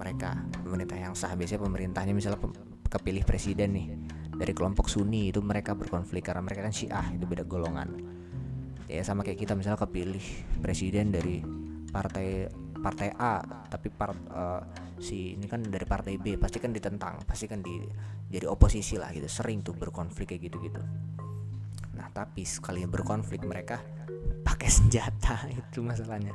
[0.00, 0.40] mereka.
[0.64, 1.36] Pemerintah yang sah.
[1.36, 2.40] Biasanya pemerintahnya misalnya
[2.88, 3.86] kepilih presiden nih
[4.32, 7.92] dari kelompok Sunni itu mereka berkonflik karena mereka kan Syiah itu beda golongan.
[8.88, 10.24] Ya sama kayak kita misalnya kepilih
[10.64, 11.44] presiden dari
[11.92, 12.48] partai
[12.80, 14.64] partai A tapi part uh,
[14.96, 17.76] si ini kan dari partai B pasti kan ditentang pasti kan di
[18.32, 19.28] jadi oposisi lah gitu.
[19.28, 20.82] Sering tuh berkonflik kayak gitu gitu
[22.00, 23.76] nah tapi sekali berkonflik mereka
[24.40, 26.32] pakai senjata itu masalahnya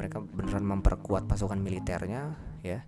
[0.00, 2.32] mereka beneran memperkuat pasukan militernya
[2.64, 2.80] ya.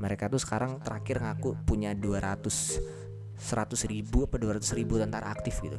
[0.00, 5.76] Mereka tuh sekarang terakhir ngaku punya 200 100 ribu apa 200 ribu tentara aktif gitu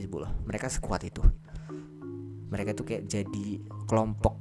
[0.00, 0.32] Hizbullah.
[0.48, 1.20] Mereka sekuat itu.
[2.48, 4.40] Mereka tuh kayak jadi kelompok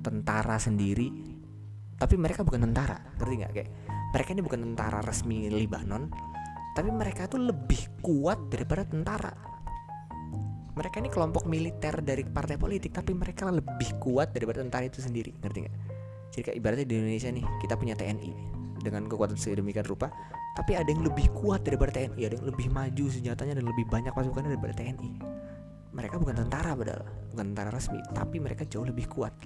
[0.00, 1.12] tentara sendiri
[2.00, 3.52] tapi mereka bukan tentara ngerti nggak?
[3.52, 3.70] Kayak
[4.16, 6.08] mereka ini bukan tentara resmi Libanon
[6.72, 9.51] tapi mereka tuh lebih kuat daripada tentara
[10.72, 15.36] mereka ini kelompok militer dari partai politik tapi mereka lebih kuat daripada tentara itu sendiri
[15.40, 15.76] ngerti nggak?
[16.32, 18.32] Jadi kayak ibaratnya di Indonesia nih kita punya TNI
[18.80, 20.08] dengan kekuatan sedemikian rupa
[20.56, 24.12] tapi ada yang lebih kuat daripada TNI ada yang lebih maju senjatanya dan lebih banyak
[24.16, 25.10] pasukannya daripada TNI
[25.92, 29.36] mereka bukan tentara padahal bukan tentara resmi tapi mereka jauh lebih kuat.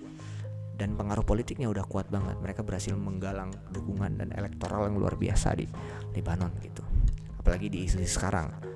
[0.76, 5.56] Dan pengaruh politiknya udah kuat banget mereka berhasil menggalang dukungan dan elektoral yang luar biasa
[5.56, 5.64] di
[6.12, 6.84] Lebanon gitu.
[7.40, 8.75] Apalagi di isu sekarang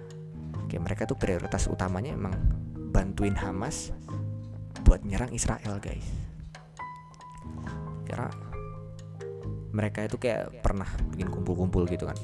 [0.71, 2.31] kayak mereka tuh prioritas utamanya emang
[2.95, 3.91] bantuin Hamas
[4.87, 6.07] buat nyerang Israel guys.
[8.07, 8.31] Karena
[9.75, 12.15] mereka itu kayak pernah bikin kumpul-kumpul gitu kan.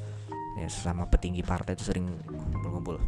[0.59, 2.07] Ya sesama petinggi partai itu sering
[2.55, 3.03] kumpul-kumpul.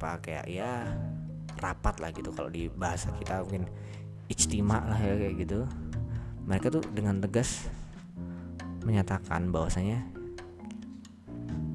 [0.00, 0.88] Apa kayak ya
[1.60, 3.68] rapat lah gitu kalau di bahasa kita mungkin
[4.32, 5.68] ijtima lah ya kayak gitu.
[6.48, 7.68] Mereka tuh dengan tegas
[8.80, 10.00] menyatakan bahwasanya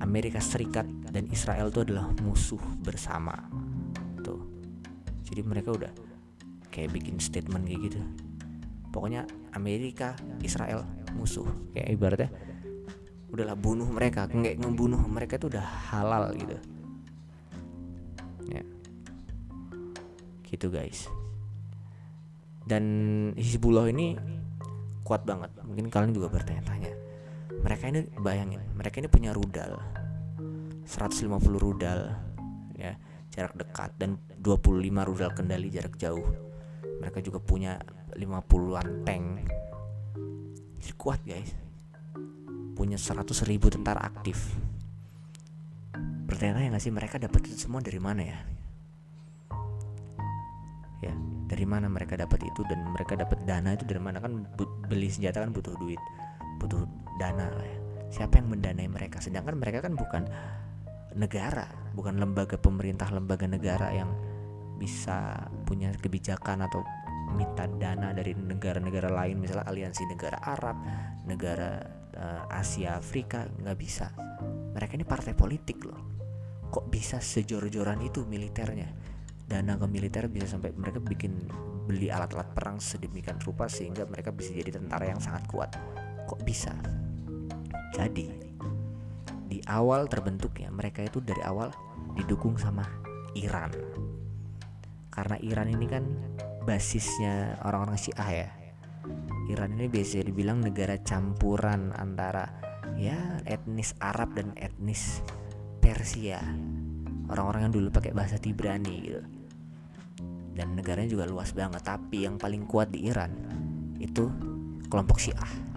[0.02, 3.32] Amerika Serikat dan Israel itu adalah musuh bersama.
[4.20, 4.44] Tuh.
[5.24, 5.88] Jadi mereka udah
[6.68, 8.04] kayak bikin statement kayak gitu.
[8.92, 9.24] Pokoknya
[9.56, 10.84] Amerika Israel
[11.16, 11.48] musuh.
[11.72, 12.30] Kayak ibaratnya
[13.32, 14.28] udahlah bunuh mereka.
[14.28, 16.60] Nggak ngebunuh mereka itu udah halal gitu.
[18.52, 18.64] Ya.
[20.44, 21.08] Gitu guys.
[22.68, 22.84] Dan
[23.40, 24.20] Hizbullah ini
[25.08, 25.56] kuat banget.
[25.64, 26.92] Mungkin kalian juga bertanya-tanya.
[27.64, 29.80] Mereka ini bayangin mereka ini punya rudal
[30.86, 32.14] 150 rudal
[32.78, 32.94] ya
[33.34, 36.24] jarak dekat dan 25 rudal kendali jarak jauh.
[37.02, 37.82] Mereka juga punya
[38.16, 39.26] 50-an tank.
[40.80, 41.52] Jadi kuat guys.
[42.78, 44.56] Punya 100 ribu tentara aktif.
[46.30, 48.40] Pertanyaan nggak sih mereka dapat itu semua dari mana ya?
[51.04, 51.14] Ya
[51.46, 54.24] dari mana mereka dapat itu dan mereka dapat dana itu dari mana?
[54.24, 54.48] Kan
[54.88, 56.00] beli senjata kan butuh duit
[56.60, 56.88] butuh
[57.20, 57.80] dana lah ya.
[58.12, 59.20] Siapa yang mendanai mereka?
[59.20, 60.24] Sedangkan mereka kan bukan
[61.16, 64.12] negara bukan lembaga pemerintah lembaga negara yang
[64.76, 66.84] bisa punya kebijakan atau
[67.36, 70.78] minta dana dari negara-negara lain misalnya aliansi negara Arab
[71.26, 71.80] negara
[72.16, 74.12] uh, Asia Afrika nggak bisa
[74.76, 76.00] mereka ini partai politik loh
[76.70, 78.92] kok bisa sejor-joran itu militernya
[79.46, 81.46] dana ke militer bisa sampai mereka bikin
[81.86, 85.70] beli alat-alat perang sedemikian rupa sehingga mereka bisa jadi tentara yang sangat kuat.
[86.26, 86.74] Kok bisa?
[87.94, 88.45] Jadi
[89.56, 91.72] di awal terbentuknya mereka itu dari awal
[92.20, 92.84] didukung sama
[93.40, 93.72] Iran.
[95.08, 96.04] Karena Iran ini kan
[96.68, 98.50] basisnya orang-orang Syiah ya.
[99.48, 102.52] Iran ini biasa dibilang negara campuran antara
[103.00, 105.24] ya etnis Arab dan etnis
[105.80, 106.44] Persia.
[107.32, 109.24] Orang-orang yang dulu pakai bahasa Tibrani gitu
[110.56, 113.36] dan negaranya juga luas banget tapi yang paling kuat di Iran
[114.00, 114.32] itu
[114.88, 115.75] kelompok Syiah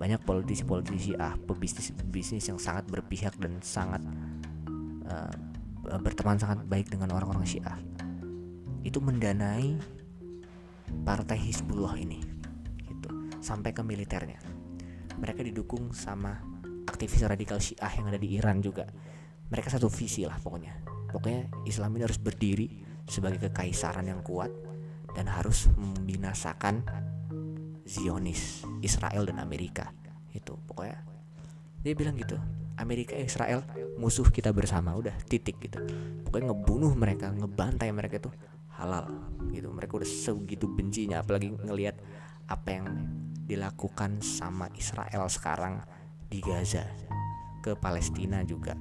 [0.00, 4.00] banyak politisi-politisi Syiah pebisnis-bisnis yang sangat berpihak dan sangat
[5.04, 5.28] uh,
[6.00, 7.76] berteman sangat baik dengan orang-orang Syiah.
[8.80, 9.76] Itu mendanai
[11.04, 12.16] partai Hizbullah ini
[12.80, 13.12] gitu
[13.44, 14.40] sampai ke militernya.
[15.20, 16.32] Mereka didukung sama
[16.88, 18.88] aktivis radikal Syiah yang ada di Iran juga.
[19.52, 20.80] Mereka satu visi lah pokoknya.
[21.12, 24.48] Pokoknya Islam ini harus berdiri sebagai kekaisaran yang kuat
[25.12, 26.86] dan harus membinasakan
[27.90, 29.90] Zionis, Israel dan Amerika.
[30.30, 31.02] Itu pokoknya
[31.82, 32.38] dia bilang gitu.
[32.78, 33.66] Amerika Israel
[33.98, 35.82] musuh kita bersama udah titik gitu.
[36.22, 38.30] Pokoknya ngebunuh mereka, ngebantai mereka itu
[38.78, 39.10] halal
[39.50, 39.74] gitu.
[39.74, 41.98] Mereka udah segitu bencinya apalagi ngelihat
[42.46, 42.86] apa yang
[43.50, 45.82] dilakukan sama Israel sekarang
[46.30, 46.86] di Gaza
[47.60, 48.78] ke Palestina juga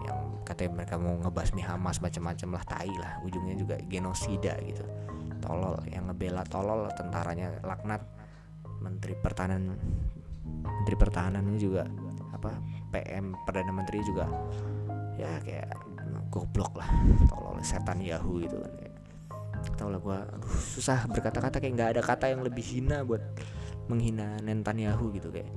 [0.00, 4.84] yang katanya mereka mau ngebasmi Hamas macam-macam lah tai lah ujungnya juga genosida gitu
[5.40, 8.04] tolol yang ngebela tolol tentaranya laknat.
[8.80, 9.76] Menteri pertahanan
[10.60, 11.84] menteri pertahanan ini juga
[12.32, 12.56] apa
[12.88, 14.24] PM perdana menteri juga
[15.20, 15.76] ya kayak
[16.32, 16.88] goblok lah
[17.28, 18.72] tolol setan Yahoo gitu kan
[19.76, 20.18] tau lah gue
[20.80, 23.20] susah berkata-kata kayak nggak ada kata yang lebih hina buat
[23.90, 25.50] menghina Netanyahu gitu kayak.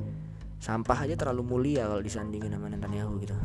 [0.58, 3.36] Sampah aja terlalu mulia kalau disandingin sama Netanyahu gitu.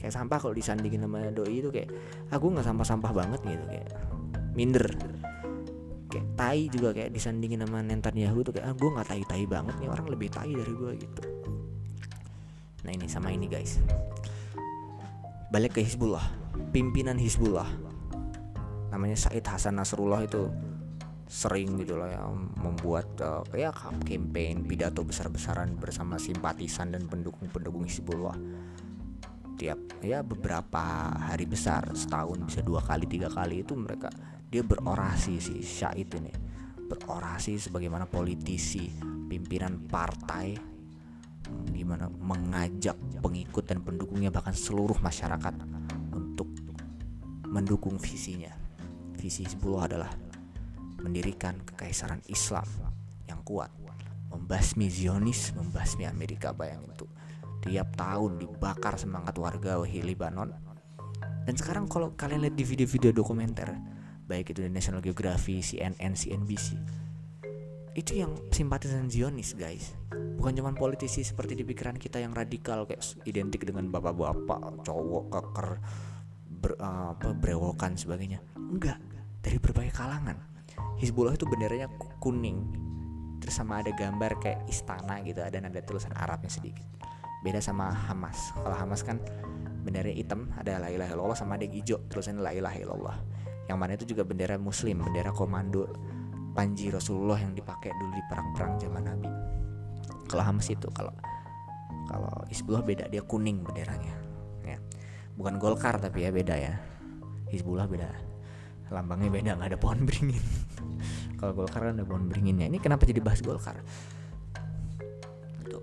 [0.00, 1.90] Kayak sampah kalau disandingin sama doi itu kayak
[2.32, 3.88] aku nggak sampah-sampah banget gitu kayak.
[4.56, 4.86] Minder
[6.08, 9.88] kayak tai juga kayak disandingin sama Netanyahu tuh kayak ah, gue nggak tai-tai banget nih
[9.92, 11.22] orang lebih tai dari gue gitu.
[12.88, 13.76] Nah ini sama ini guys.
[15.52, 17.68] Balik ke Hizbullah pimpinan Hizbullah.
[18.88, 20.48] Namanya Said Hasan Nasrullah itu
[21.28, 22.24] sering gitu loh ya
[22.56, 23.76] membuat uh, kayak
[24.08, 28.36] campaign pidato besar-besaran bersama simpatisan dan pendukung-pendukung Hizbullah.
[29.58, 34.08] Tiap ya beberapa hari besar setahun bisa dua kali tiga kali itu mereka
[34.48, 36.32] dia berorasi si Syahid ini.
[36.88, 38.88] Berorasi sebagaimana politisi
[39.28, 40.56] pimpinan partai
[41.72, 45.54] gimana mengajak pengikut dan pendukungnya bahkan seluruh masyarakat
[46.16, 46.48] untuk
[47.48, 48.52] mendukung visinya.
[49.20, 50.12] Visi Hizbullah adalah
[51.04, 52.64] mendirikan kekaisaran Islam
[53.28, 53.72] yang kuat
[54.28, 57.06] membasmi Zionis membasmi Amerika bayangin itu.
[57.58, 60.68] Tiap tahun dibakar semangat warga Lebanon
[61.48, 63.72] dan sekarang kalau kalian lihat di video-video dokumenter
[64.28, 66.76] baik itu di National Geographic, CNN, CNBC
[67.98, 69.98] itu yang simpatisan Zionis guys.
[70.38, 75.68] Bukan cuma politisi seperti di pikiran kita yang radikal kayak identik dengan bapak-bapak cowok keker
[76.62, 78.38] ber, uh, apa, brewokan sebagainya.
[78.54, 79.02] Enggak.
[79.42, 80.38] Dari berbagai kalangan.
[81.02, 81.90] Hizbullah itu benderanya
[82.22, 82.62] kuning.
[83.42, 86.86] Terus sama ada gambar kayak istana gitu ada tulisan Arabnya sedikit.
[87.42, 88.54] Beda sama Hamas.
[88.54, 89.18] Kalau Hamas kan
[89.82, 93.16] bendera hitam ada la ilaha illallah sama ada hijau tulisannya la ilaha illallah
[93.68, 95.86] yang mana itu juga bendera muslim bendera komando
[96.58, 99.30] panji Rasulullah yang dipakai dulu di perang-perang zaman Nabi.
[100.26, 101.14] Kalau Hamas itu kalau
[102.10, 104.16] kalau Hizbullah beda dia kuning benderanya.
[104.66, 104.82] Ya.
[105.38, 106.74] Bukan Golkar tapi ya beda ya.
[107.52, 108.10] Hizbullah beda.
[108.90, 110.42] Lambangnya beda nggak ada pohon beringin.
[111.38, 112.66] kalau Golkar kan ada pohon beringinnya.
[112.66, 113.78] Ini kenapa jadi bahas Golkar?
[115.62, 115.78] Itu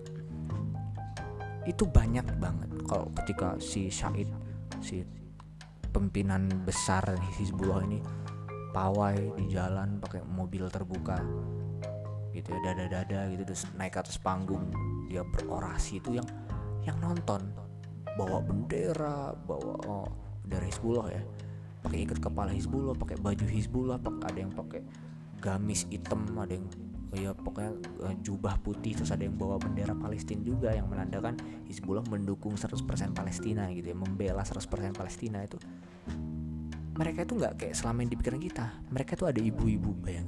[1.66, 4.28] itu banyak banget kalau ketika si Syahid
[4.84, 5.08] si
[5.96, 7.08] pimpinan besar
[7.40, 8.04] Hizbullah ini
[8.76, 11.16] pawai di jalan pakai mobil terbuka
[12.36, 14.68] gitu ya dada-dada gitu terus naik atas panggung
[15.08, 16.04] dia berorasi.
[16.04, 16.28] Itu yang
[16.84, 17.56] yang nonton.
[18.20, 20.08] Bawa bendera bawa oh,
[20.44, 21.24] dari Hizbullah ya.
[21.80, 24.82] Pakai ikat kepala Hizbullah pakai baju Hizbullah pakai ada yang pakai
[25.40, 26.66] gamis hitam ada yang
[27.16, 27.72] ya pokoknya
[28.04, 32.84] uh, jubah putih terus ada yang bawa bendera Palestina juga yang menandakan Hizbullah mendukung 100%
[33.16, 35.58] Palestina gitu ya membela 100% Palestina itu.
[36.96, 38.66] Mereka itu nggak kayak selama yang di pikiran kita.
[38.92, 40.28] Mereka tuh ada ibu-ibu bayang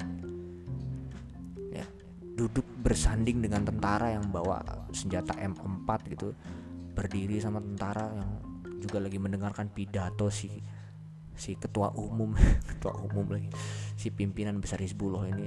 [1.71, 1.85] ya
[2.37, 4.61] duduk bersanding dengan tentara yang bawa
[4.93, 6.33] senjata M4 gitu
[6.97, 8.29] berdiri sama tentara yang
[8.81, 10.49] juga lagi mendengarkan pidato si
[11.37, 12.33] si ketua umum
[12.73, 13.49] ketua umum lagi
[13.93, 15.45] si pimpinan besar Hizbullah ini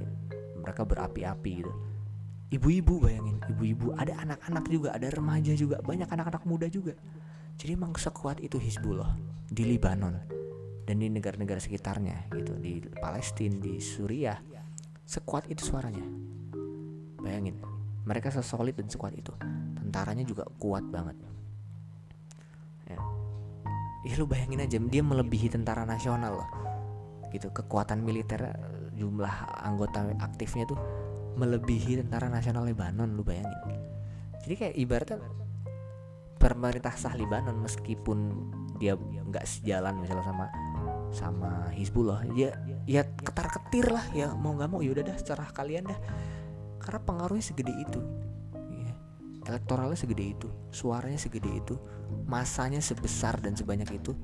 [0.61, 1.73] mereka berapi-api gitu.
[2.51, 6.93] Ibu-ibu bayangin ibu-ibu ada anak-anak juga ada remaja juga banyak anak-anak muda juga.
[7.55, 9.15] Jadi emang sekuat itu Hizbullah
[9.47, 10.19] di Libanon
[10.83, 14.35] dan di negara-negara sekitarnya gitu di Palestina di Suriah.
[15.07, 16.03] Sekuat itu suaranya.
[17.21, 17.55] Bayangin
[18.03, 19.31] mereka sesolid dan sekuat itu.
[19.77, 21.15] Tentaranya juga kuat banget.
[22.89, 22.99] Ya.
[24.07, 26.49] ya lu bayangin aja dia melebihi tentara nasional loh.
[27.31, 28.51] Gitu kekuatan militer
[29.01, 29.33] jumlah
[29.65, 30.77] anggota aktifnya tuh
[31.35, 33.57] melebihi tentara nasional Lebanon lu bayangin
[34.45, 35.17] jadi kayak ibaratnya
[36.37, 38.17] pemerintah sah Lebanon meskipun
[38.81, 40.45] dia nggak sejalan misalnya sama
[41.13, 42.53] sama Hizbullah ya
[42.89, 45.99] ya ketar ketir lah ya mau nggak mau yaudah dah cerah kalian dah
[46.81, 48.01] karena pengaruhnya segede itu
[48.73, 48.93] ya.
[49.45, 51.77] elektoralnya segede itu suaranya segede itu
[52.25, 54.17] masanya sebesar dan sebanyak itu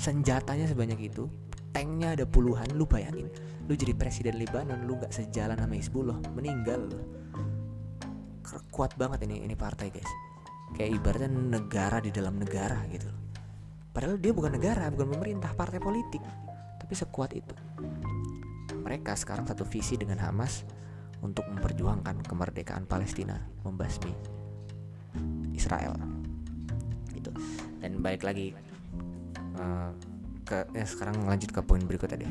[0.00, 1.28] senjatanya sebanyak itu
[1.72, 3.28] tanknya ada puluhan lu bayangin
[3.68, 6.88] lu jadi presiden Lebanon lu nggak sejalan sama Hizbullah meninggal
[8.72, 10.10] kuat banget ini ini partai guys
[10.76, 13.08] kayak ibaratnya negara di dalam negara gitu
[13.98, 16.22] Padahal dia bukan negara, bukan pemerintah, partai politik.
[16.78, 17.50] Tapi sekuat itu.
[18.78, 20.62] Mereka sekarang satu visi dengan Hamas
[21.18, 24.14] untuk memperjuangkan kemerdekaan Palestina, membasmi
[25.50, 25.98] Israel.
[27.10, 27.34] Gitu.
[27.82, 28.54] Dan balik lagi
[29.58, 29.90] uh,
[30.48, 32.24] ke ya sekarang lanjut ke poin berikut tadi.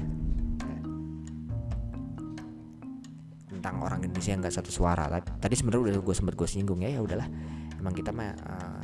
[3.53, 5.05] Tentang orang Indonesia yang nggak satu suara.
[5.21, 7.29] Tadi sebenarnya udah gue sempat gue singgung ya, ya udahlah.
[7.77, 8.83] Emang kita mah eh,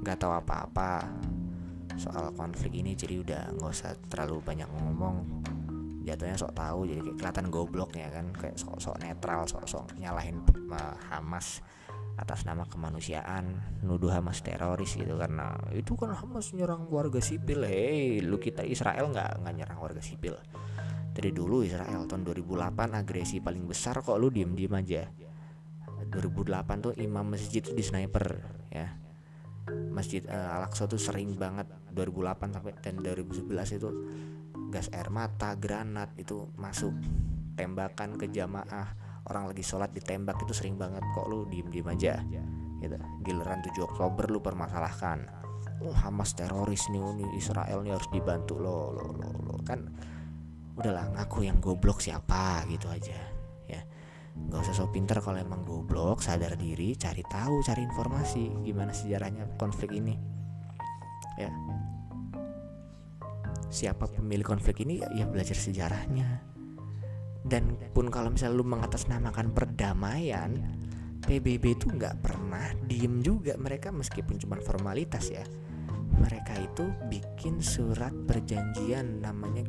[0.00, 1.04] nggak uh, tahu apa-apa
[2.00, 5.20] soal konflik ini jadi udah nggak usah terlalu banyak ngomong
[6.00, 10.40] jatuhnya sok tahu jadi kayak kelihatan goblok ya kan kayak sok-sok netral sok-sok nyalahin
[10.72, 11.60] uh, Hamas
[12.20, 18.20] atas nama kemanusiaan nuduh Hamas teroris gitu karena itu kan Hamas nyerang warga sipil hei
[18.20, 20.36] lu kita Israel nggak nggak nyerang warga sipil.
[21.10, 25.02] Dari dulu Israel tahun 2008 agresi paling besar kok lu diem diem aja
[26.10, 28.26] 2008 tuh imam masjid di sniper
[28.68, 28.88] ya.
[29.90, 33.90] Masjid uh, Al-Aqsa tuh sering banget 2008 sampai dan 2011 itu
[34.70, 36.94] gas air mata, granat itu masuk
[37.58, 42.22] tembakan ke jamaah orang lagi sholat ditembak itu sering banget kok lu diem diem aja.
[42.80, 42.96] Gitu.
[43.26, 45.28] Giliran 7 Oktober lu permasalahkan.
[45.84, 48.56] Oh Hamas teroris nih ini Israel nih harus dibantu.
[48.56, 49.54] Lo lo lo lo.
[49.64, 49.92] Kan
[50.80, 53.16] udahlah ngaku yang goblok siapa gitu aja
[53.68, 53.80] ya.
[54.32, 59.60] Nggak usah so pinter kalau emang goblok sadar diri cari tahu cari informasi gimana sejarahnya
[59.60, 60.16] konflik ini
[61.36, 61.52] ya.
[63.70, 64.98] Siapa pemilik konflik ini?
[65.14, 66.49] Ya belajar sejarahnya
[67.46, 70.50] dan pun kalau misalnya lu mengatasnamakan perdamaian
[71.24, 75.44] PBB itu nggak pernah diem juga mereka meskipun cuma formalitas ya
[76.20, 79.64] mereka itu bikin surat perjanjian namanya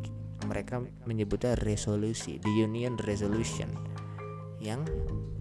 [0.47, 3.71] mereka menyebutnya resolusi the union resolution
[4.61, 4.83] yang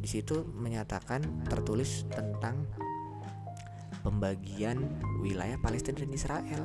[0.01, 2.65] di situ menyatakan tertulis tentang
[4.01, 4.81] pembagian
[5.21, 6.63] wilayah Palestina dan Israel.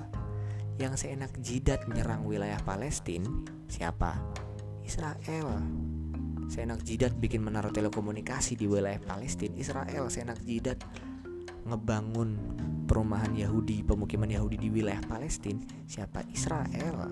[0.76, 3.28] Yang seenak jidat menyerang wilayah Palestina
[3.68, 4.20] siapa?
[4.86, 5.50] Israel.
[6.46, 10.06] Seenak jidat bikin menara telekomunikasi di wilayah Palestina Israel.
[10.14, 10.78] Seenak jidat
[11.66, 12.38] ngebangun
[12.86, 15.66] perumahan Yahudi pemukiman Yahudi di wilayah Palestina.
[15.90, 16.22] Siapa?
[16.30, 17.10] Israel.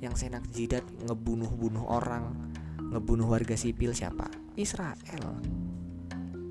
[0.00, 4.32] Yang seenak jidat ngebunuh-bunuh orang ngebunuh warga sipil siapa?
[4.56, 5.44] Israel.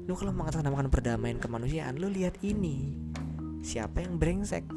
[0.06, 3.02] Lu kalau mengatasnamakan perdamaian kemanusiaan lu lihat ini.
[3.66, 4.70] Siapa yang brengsek?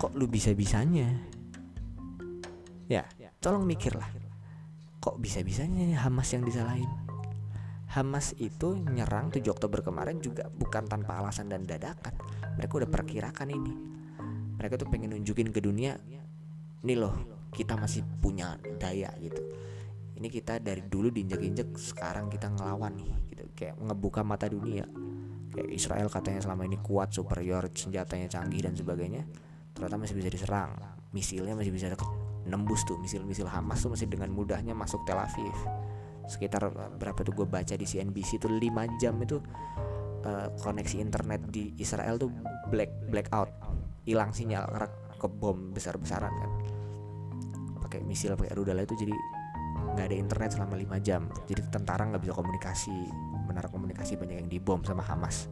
[0.00, 1.10] Kok lu bisa-bisanya?
[2.88, 3.04] Ya
[3.38, 4.27] tolong mikirlah
[4.98, 6.90] kok bisa-bisanya Hamas yang disalahin?
[7.88, 12.12] Hamas itu nyerang 7 Oktober kemarin juga bukan tanpa alasan dan dadakan.
[12.60, 13.72] Mereka udah perkirakan ini.
[14.60, 15.96] Mereka tuh pengen nunjukin ke dunia
[16.78, 17.14] nih loh
[17.50, 19.40] kita masih punya daya gitu.
[20.18, 23.44] Ini kita dari dulu diinjek-injek sekarang kita ngelawan nih gitu.
[23.54, 24.84] Kayak ngebuka mata dunia.
[25.54, 29.24] Kayak Israel katanya selama ini kuat superior senjatanya canggih dan sebagainya
[29.72, 30.74] ternyata masih bisa diserang.
[31.14, 31.88] Misilnya masih bisa
[32.48, 35.54] nembus tuh misil-misil Hamas tuh masih dengan mudahnya masuk Tel Aviv.
[36.28, 39.40] Sekitar berapa tuh gue baca di CNBC tuh 5 jam itu
[40.24, 42.32] uh, koneksi internet di Israel tuh
[42.72, 43.52] black blackout.
[44.08, 44.88] Hilang sinyal karena
[45.18, 46.50] ke bom besar-besaran kan.
[47.84, 49.14] Pakai misil pakai rudal itu jadi
[49.96, 51.28] nggak ada internet selama 5 jam.
[51.48, 52.94] Jadi tentara nggak bisa komunikasi
[53.48, 55.48] menara komunikasi banyak yang dibom sama Hamas.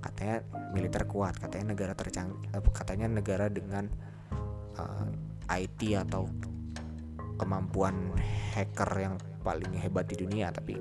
[0.00, 3.88] Katanya militer kuat katanya negara tercanggih katanya negara dengan
[4.76, 6.26] eh, IT atau
[7.36, 8.10] kemampuan
[8.56, 10.74] hacker yang paling hebat di dunia tapi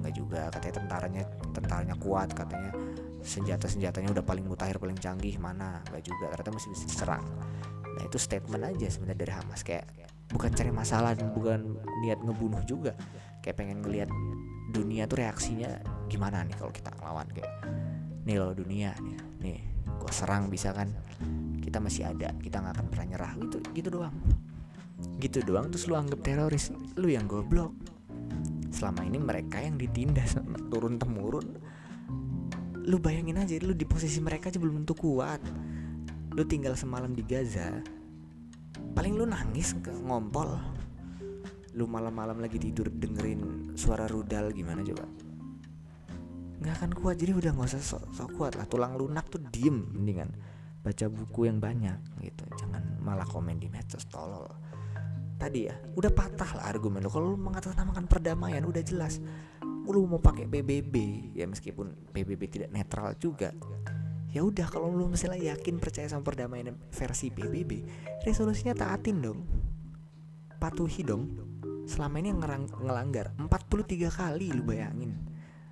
[0.00, 0.48] nggak juga.
[0.52, 2.72] Katanya tentaranya tentaranya kuat katanya
[3.20, 5.36] senjata senjatanya udah paling mutakhir paling canggih.
[5.36, 5.82] Mana?
[5.90, 7.24] Nggak juga ternyata masih bisa diserang.
[7.96, 9.60] Nah itu statement aja sebenarnya dari Hamas.
[9.66, 9.90] Kayak
[10.30, 11.76] bukan cari masalah dan bukan
[12.06, 12.94] niat ngebunuh juga.
[13.42, 14.10] Kayak pengen ngelihat
[14.70, 17.50] dunia tuh reaksinya gimana nih kalau kita ngelawan kayak
[18.24, 19.16] nih loh dunia nih.
[19.40, 20.90] Nih gue serang bisa kan?
[21.60, 23.32] Kita masih ada kita nggak akan pernah nyerah.
[23.38, 24.16] Gitu gitu doang.
[25.20, 26.72] Gitu doang terus lu anggap teroris.
[27.00, 27.72] Lu yang goblok.
[28.70, 30.36] Selama ini mereka yang ditindas
[30.68, 31.58] turun temurun.
[32.86, 35.40] Lu bayangin aja lu di posisi mereka aja belum tentu kuat.
[36.34, 37.82] Lu tinggal semalam di Gaza
[38.94, 40.58] paling lu nangis ke ngompol.
[41.78, 45.06] Lu malam-malam lagi tidur dengerin suara rudal gimana coba
[46.60, 48.68] nggak akan kuat jadi udah nggak usah sok, sok kuat lah.
[48.68, 50.28] Tulang lunak tuh diem mendingan
[50.80, 52.44] baca buku yang banyak gitu.
[52.60, 54.44] Jangan malah komen di medsos tolol.
[55.40, 57.08] Tadi ya udah patah lah argumen lo.
[57.08, 59.24] Kalau lu mengatasnamakan perdamaian udah jelas.
[59.64, 60.94] Lu mau pakai PBB
[61.34, 63.56] ya meskipun PBB tidak netral juga.
[64.30, 67.82] Ya udah kalau lu misalnya yakin percaya sama perdamaian versi PBB
[68.22, 69.40] resolusinya taatin dong.
[70.60, 71.48] Patuhi dong.
[71.88, 75.29] Selama ini ngerang, ngelanggar 43 kali lu bayangin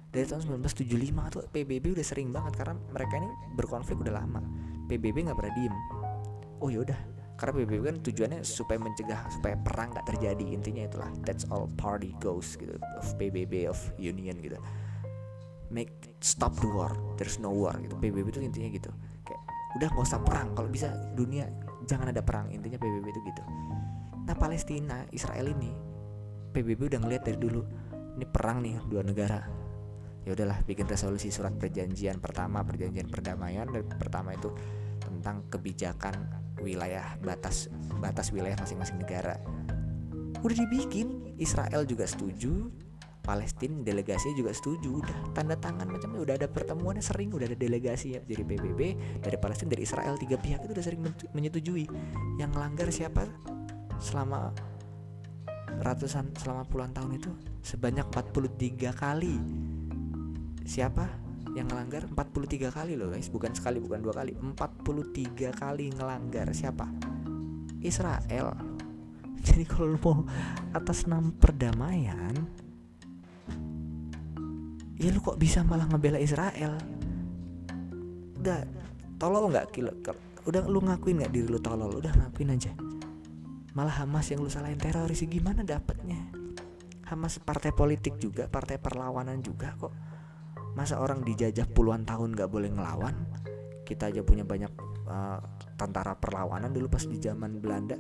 [0.09, 4.41] dari tahun 1975 tuh PBB udah sering banget karena mereka ini berkonflik udah lama.
[4.89, 5.75] PBB nggak pernah diem.
[6.65, 6.97] Oh yaudah
[7.39, 10.45] karena PBB kan tujuannya supaya mencegah supaya perang nggak terjadi.
[10.49, 11.11] Intinya itulah.
[11.29, 14.57] That's all party goes gitu of PBB of union gitu.
[15.69, 16.97] Make stop the war.
[17.21, 17.93] There's no war gitu.
[18.01, 18.91] PBB itu intinya gitu.
[19.29, 19.43] Kayak
[19.77, 20.57] udah nggak usah perang.
[20.57, 21.53] Kalau bisa dunia
[21.85, 22.49] jangan ada perang.
[22.49, 23.43] Intinya PBB itu gitu.
[24.25, 25.71] Nah Palestina Israel ini
[26.57, 27.61] PBB udah ngeliat dari dulu
[28.19, 29.58] ini perang nih dua negara
[30.29, 33.65] ya udahlah bikin resolusi surat perjanjian pertama perjanjian perdamaian.
[33.65, 34.53] Dan pertama itu
[35.01, 36.29] tentang kebijakan
[36.61, 39.41] wilayah batas batas wilayah masing-masing negara.
[40.45, 42.69] Udah dibikin Israel juga setuju
[43.25, 45.05] Palestina delegasinya juga setuju.
[45.05, 48.21] Udah tanda tangan macamnya udah ada pertemuannya sering udah ada delegasi ya.
[48.25, 48.81] Dari PBB
[49.25, 51.01] dari Palestina dari Israel tiga pihak itu udah sering
[51.37, 51.85] menyetujui.
[52.41, 53.25] Yang melanggar siapa?
[54.01, 54.53] Selama
[55.85, 59.37] ratusan selama puluhan tahun itu sebanyak 43 kali
[60.69, 61.09] siapa
[61.57, 62.05] yang ngelanggar?
[62.13, 63.33] 43 kali loh guys.
[63.33, 64.37] Bukan sekali bukan dua kali.
[64.37, 66.53] 43 kali ngelanggar.
[66.53, 66.85] Siapa?
[67.81, 68.53] Israel.
[69.49, 70.29] Jadi kalau mau
[70.77, 72.37] atas nama perdamaian
[74.99, 76.75] ya lu kok bisa malah ngebela Israel?
[78.35, 78.67] Udah
[79.17, 79.67] tolol nggak?
[79.71, 79.95] Kilo
[80.49, 82.03] udah lu ngakuin nggak diri lu tolol?
[82.03, 82.75] Udah ngakuin aja.
[83.79, 86.19] Malah Hamas yang lu salahin teroris gimana dapetnya?
[87.07, 90.18] Hamas partai politik juga partai perlawanan juga kok
[90.79, 93.19] masa orang dijajah puluhan tahun nggak boleh ngelawan
[93.83, 94.71] kita aja punya banyak
[95.11, 95.43] uh,
[95.75, 97.99] tentara perlawanan dulu pas di zaman Belanda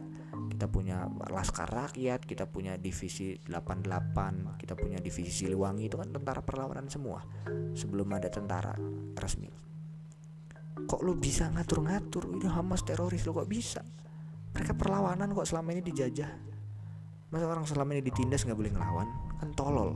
[0.48, 6.42] kita punya Laskar Rakyat, kita punya divisi 88, kita punya divisi Siliwangi itu kan tentara
[6.42, 7.22] perlawanan semua
[7.78, 8.74] sebelum ada tentara
[9.14, 9.46] resmi.
[10.88, 12.26] Kok lu bisa ngatur-ngatur?
[12.34, 13.86] Ini Hamas teroris lo kok bisa?
[14.50, 16.30] Mereka perlawanan kok selama ini dijajah.
[17.28, 19.08] Masa orang selama ini ditindas nggak boleh ngelawan?
[19.38, 19.94] Kan tolol.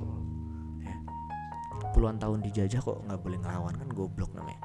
[1.92, 4.60] Puluhan tahun dijajah kok nggak boleh ngelawan kan goblok namanya.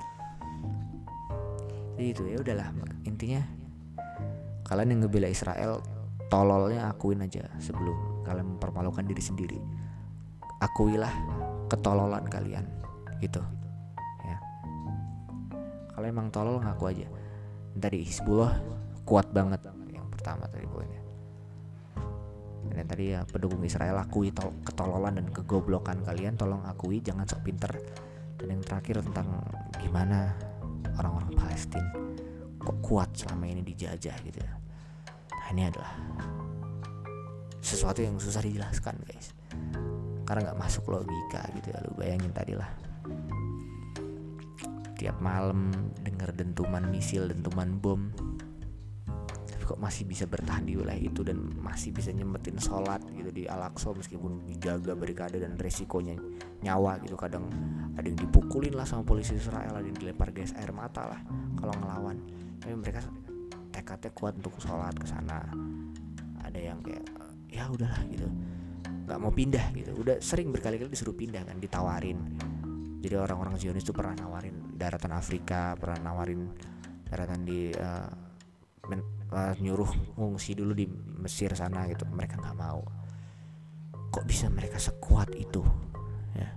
[1.97, 2.69] Jadi itu ya udahlah
[3.03, 3.41] intinya
[4.67, 5.81] kalian yang ngebela Israel
[6.27, 9.59] tololnya akuin aja sebelum kalian mempermalukan diri sendiri.
[10.61, 11.11] Akuilah
[11.71, 12.65] ketololan kalian
[13.23, 13.41] gitu
[14.25, 14.37] ya.
[15.95, 17.07] Kalau emang tolol ngaku aja.
[17.77, 18.57] Tadi Hizbullah
[19.05, 19.61] kuat banget
[19.93, 21.06] yang pertama tadi poinnya
[22.73, 26.35] dan tadi ya pendukung Israel akui tol ketololan dan kegoblokan kalian.
[26.35, 27.71] Tolong akui jangan sok pinter.
[28.37, 29.41] Dan yang terakhir tentang
[29.81, 30.33] gimana
[30.97, 31.89] orang-orang Palestina
[32.57, 34.53] kok kuat selama ini dijajah gitu ya.
[35.31, 35.93] Nah ini adalah
[37.63, 39.31] sesuatu yang susah dijelaskan guys.
[40.27, 41.79] Karena nggak masuk logika gitu ya.
[41.87, 42.67] Lu bayangin tadi lah.
[44.97, 45.71] Tiap malam
[46.03, 48.11] denger dentuman misil dentuman bom
[49.67, 53.91] kok masih bisa bertahan di wilayah itu dan masih bisa nyempetin sholat gitu di Al-Aqsa
[53.91, 56.15] meskipun dijaga berikade dan resikonya
[56.63, 57.19] nyawa gitu.
[57.19, 57.51] Kadang
[57.99, 61.19] ada yang dipukulin lah sama polisi Israel ada yang dilempar gas air mata lah
[61.59, 62.15] kalau ngelawan.
[62.63, 63.03] Tapi mereka
[63.75, 65.43] tekadnya kuat untuk sholat ke sana.
[66.39, 67.03] Ada yang kayak
[67.51, 68.31] ya udahlah gitu.
[69.03, 69.91] Nggak mau pindah gitu.
[69.99, 72.23] Udah sering berkali-kali disuruh pindah kan ditawarin.
[73.03, 76.49] Jadi orang-orang Zionis itu pernah nawarin daratan Afrika pernah nawarin
[77.09, 78.26] daratan di uh,
[78.87, 80.87] men, uh, nyuruh ngungsi dulu di
[81.21, 82.07] Mesir sana gitu.
[82.07, 82.81] Mereka nggak mau.
[84.11, 85.61] Kok bisa mereka sekuat itu?
[86.33, 86.49] Ya.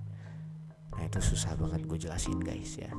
[0.94, 2.90] Nah itu susah banget gue jelasin guys ya.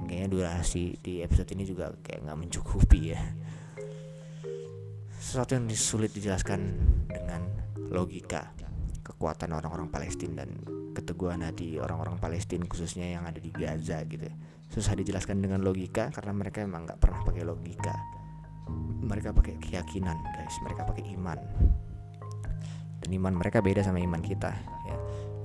[0.00, 3.20] Kayaknya durasi di episode ini juga kayak nggak mencukupi ya.
[5.20, 6.60] Sesuatu yang sulit dijelaskan
[7.06, 7.44] dengan
[7.92, 8.48] logika
[9.10, 10.54] kekuatan orang-orang Palestina dan
[10.94, 14.34] keteguhan hati orang-orang Palestina khususnya yang ada di Gaza gitu ya.
[14.70, 17.90] susah dijelaskan dengan logika karena mereka emang nggak pernah pakai logika
[19.00, 20.56] mereka pakai keyakinan guys.
[20.62, 21.38] Mereka pakai iman.
[23.00, 24.52] Dan iman mereka beda sama iman kita
[24.86, 24.96] ya.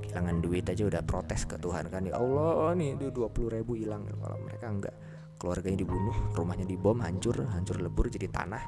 [0.03, 2.03] Kehilangan duit aja udah protes ke Tuhan kan.
[2.03, 4.05] Ya Allah nih itu 20 ribu hilang.
[4.05, 4.95] Kalau mereka enggak
[5.35, 8.63] keluarganya dibunuh rumahnya dibom hancur hancur lebur jadi tanah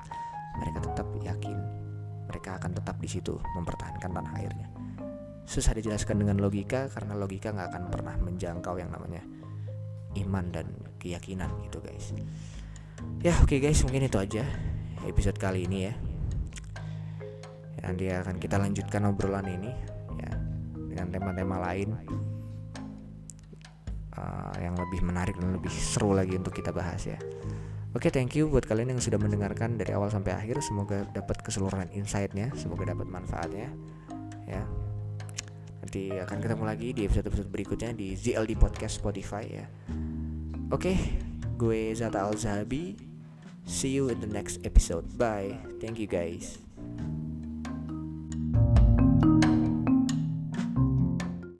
[0.59, 1.57] mereka tetap yakin.
[2.27, 4.67] Mereka akan tetap di situ mempertahankan tanah airnya.
[5.47, 9.23] Susah dijelaskan dengan logika karena logika nggak akan pernah menjangkau yang namanya
[10.19, 10.67] iman dan
[10.99, 12.11] keyakinan gitu guys
[13.21, 14.43] ya oke okay guys mungkin itu aja
[15.07, 15.93] episode kali ini ya
[17.87, 19.71] nanti akan kita lanjutkan obrolan ini
[20.19, 20.31] ya
[20.91, 21.95] dengan tema-tema lain
[24.17, 27.19] uh, yang lebih menarik dan lebih seru lagi untuk kita bahas ya
[27.95, 30.61] Oke, okay, thank you buat kalian yang sudah mendengarkan dari awal sampai akhir.
[30.61, 33.73] Semoga dapat keseluruhan insightnya, semoga dapat manfaatnya.
[34.45, 34.61] Ya,
[35.81, 39.65] nanti akan ketemu lagi di episode-episode berikutnya di ZLD Podcast Spotify ya.
[40.69, 40.97] Oke, okay,
[41.57, 42.95] gue Zata Al Zahabi.
[43.65, 45.17] See you in the next episode.
[45.17, 45.59] Bye.
[45.81, 46.66] Thank you guys.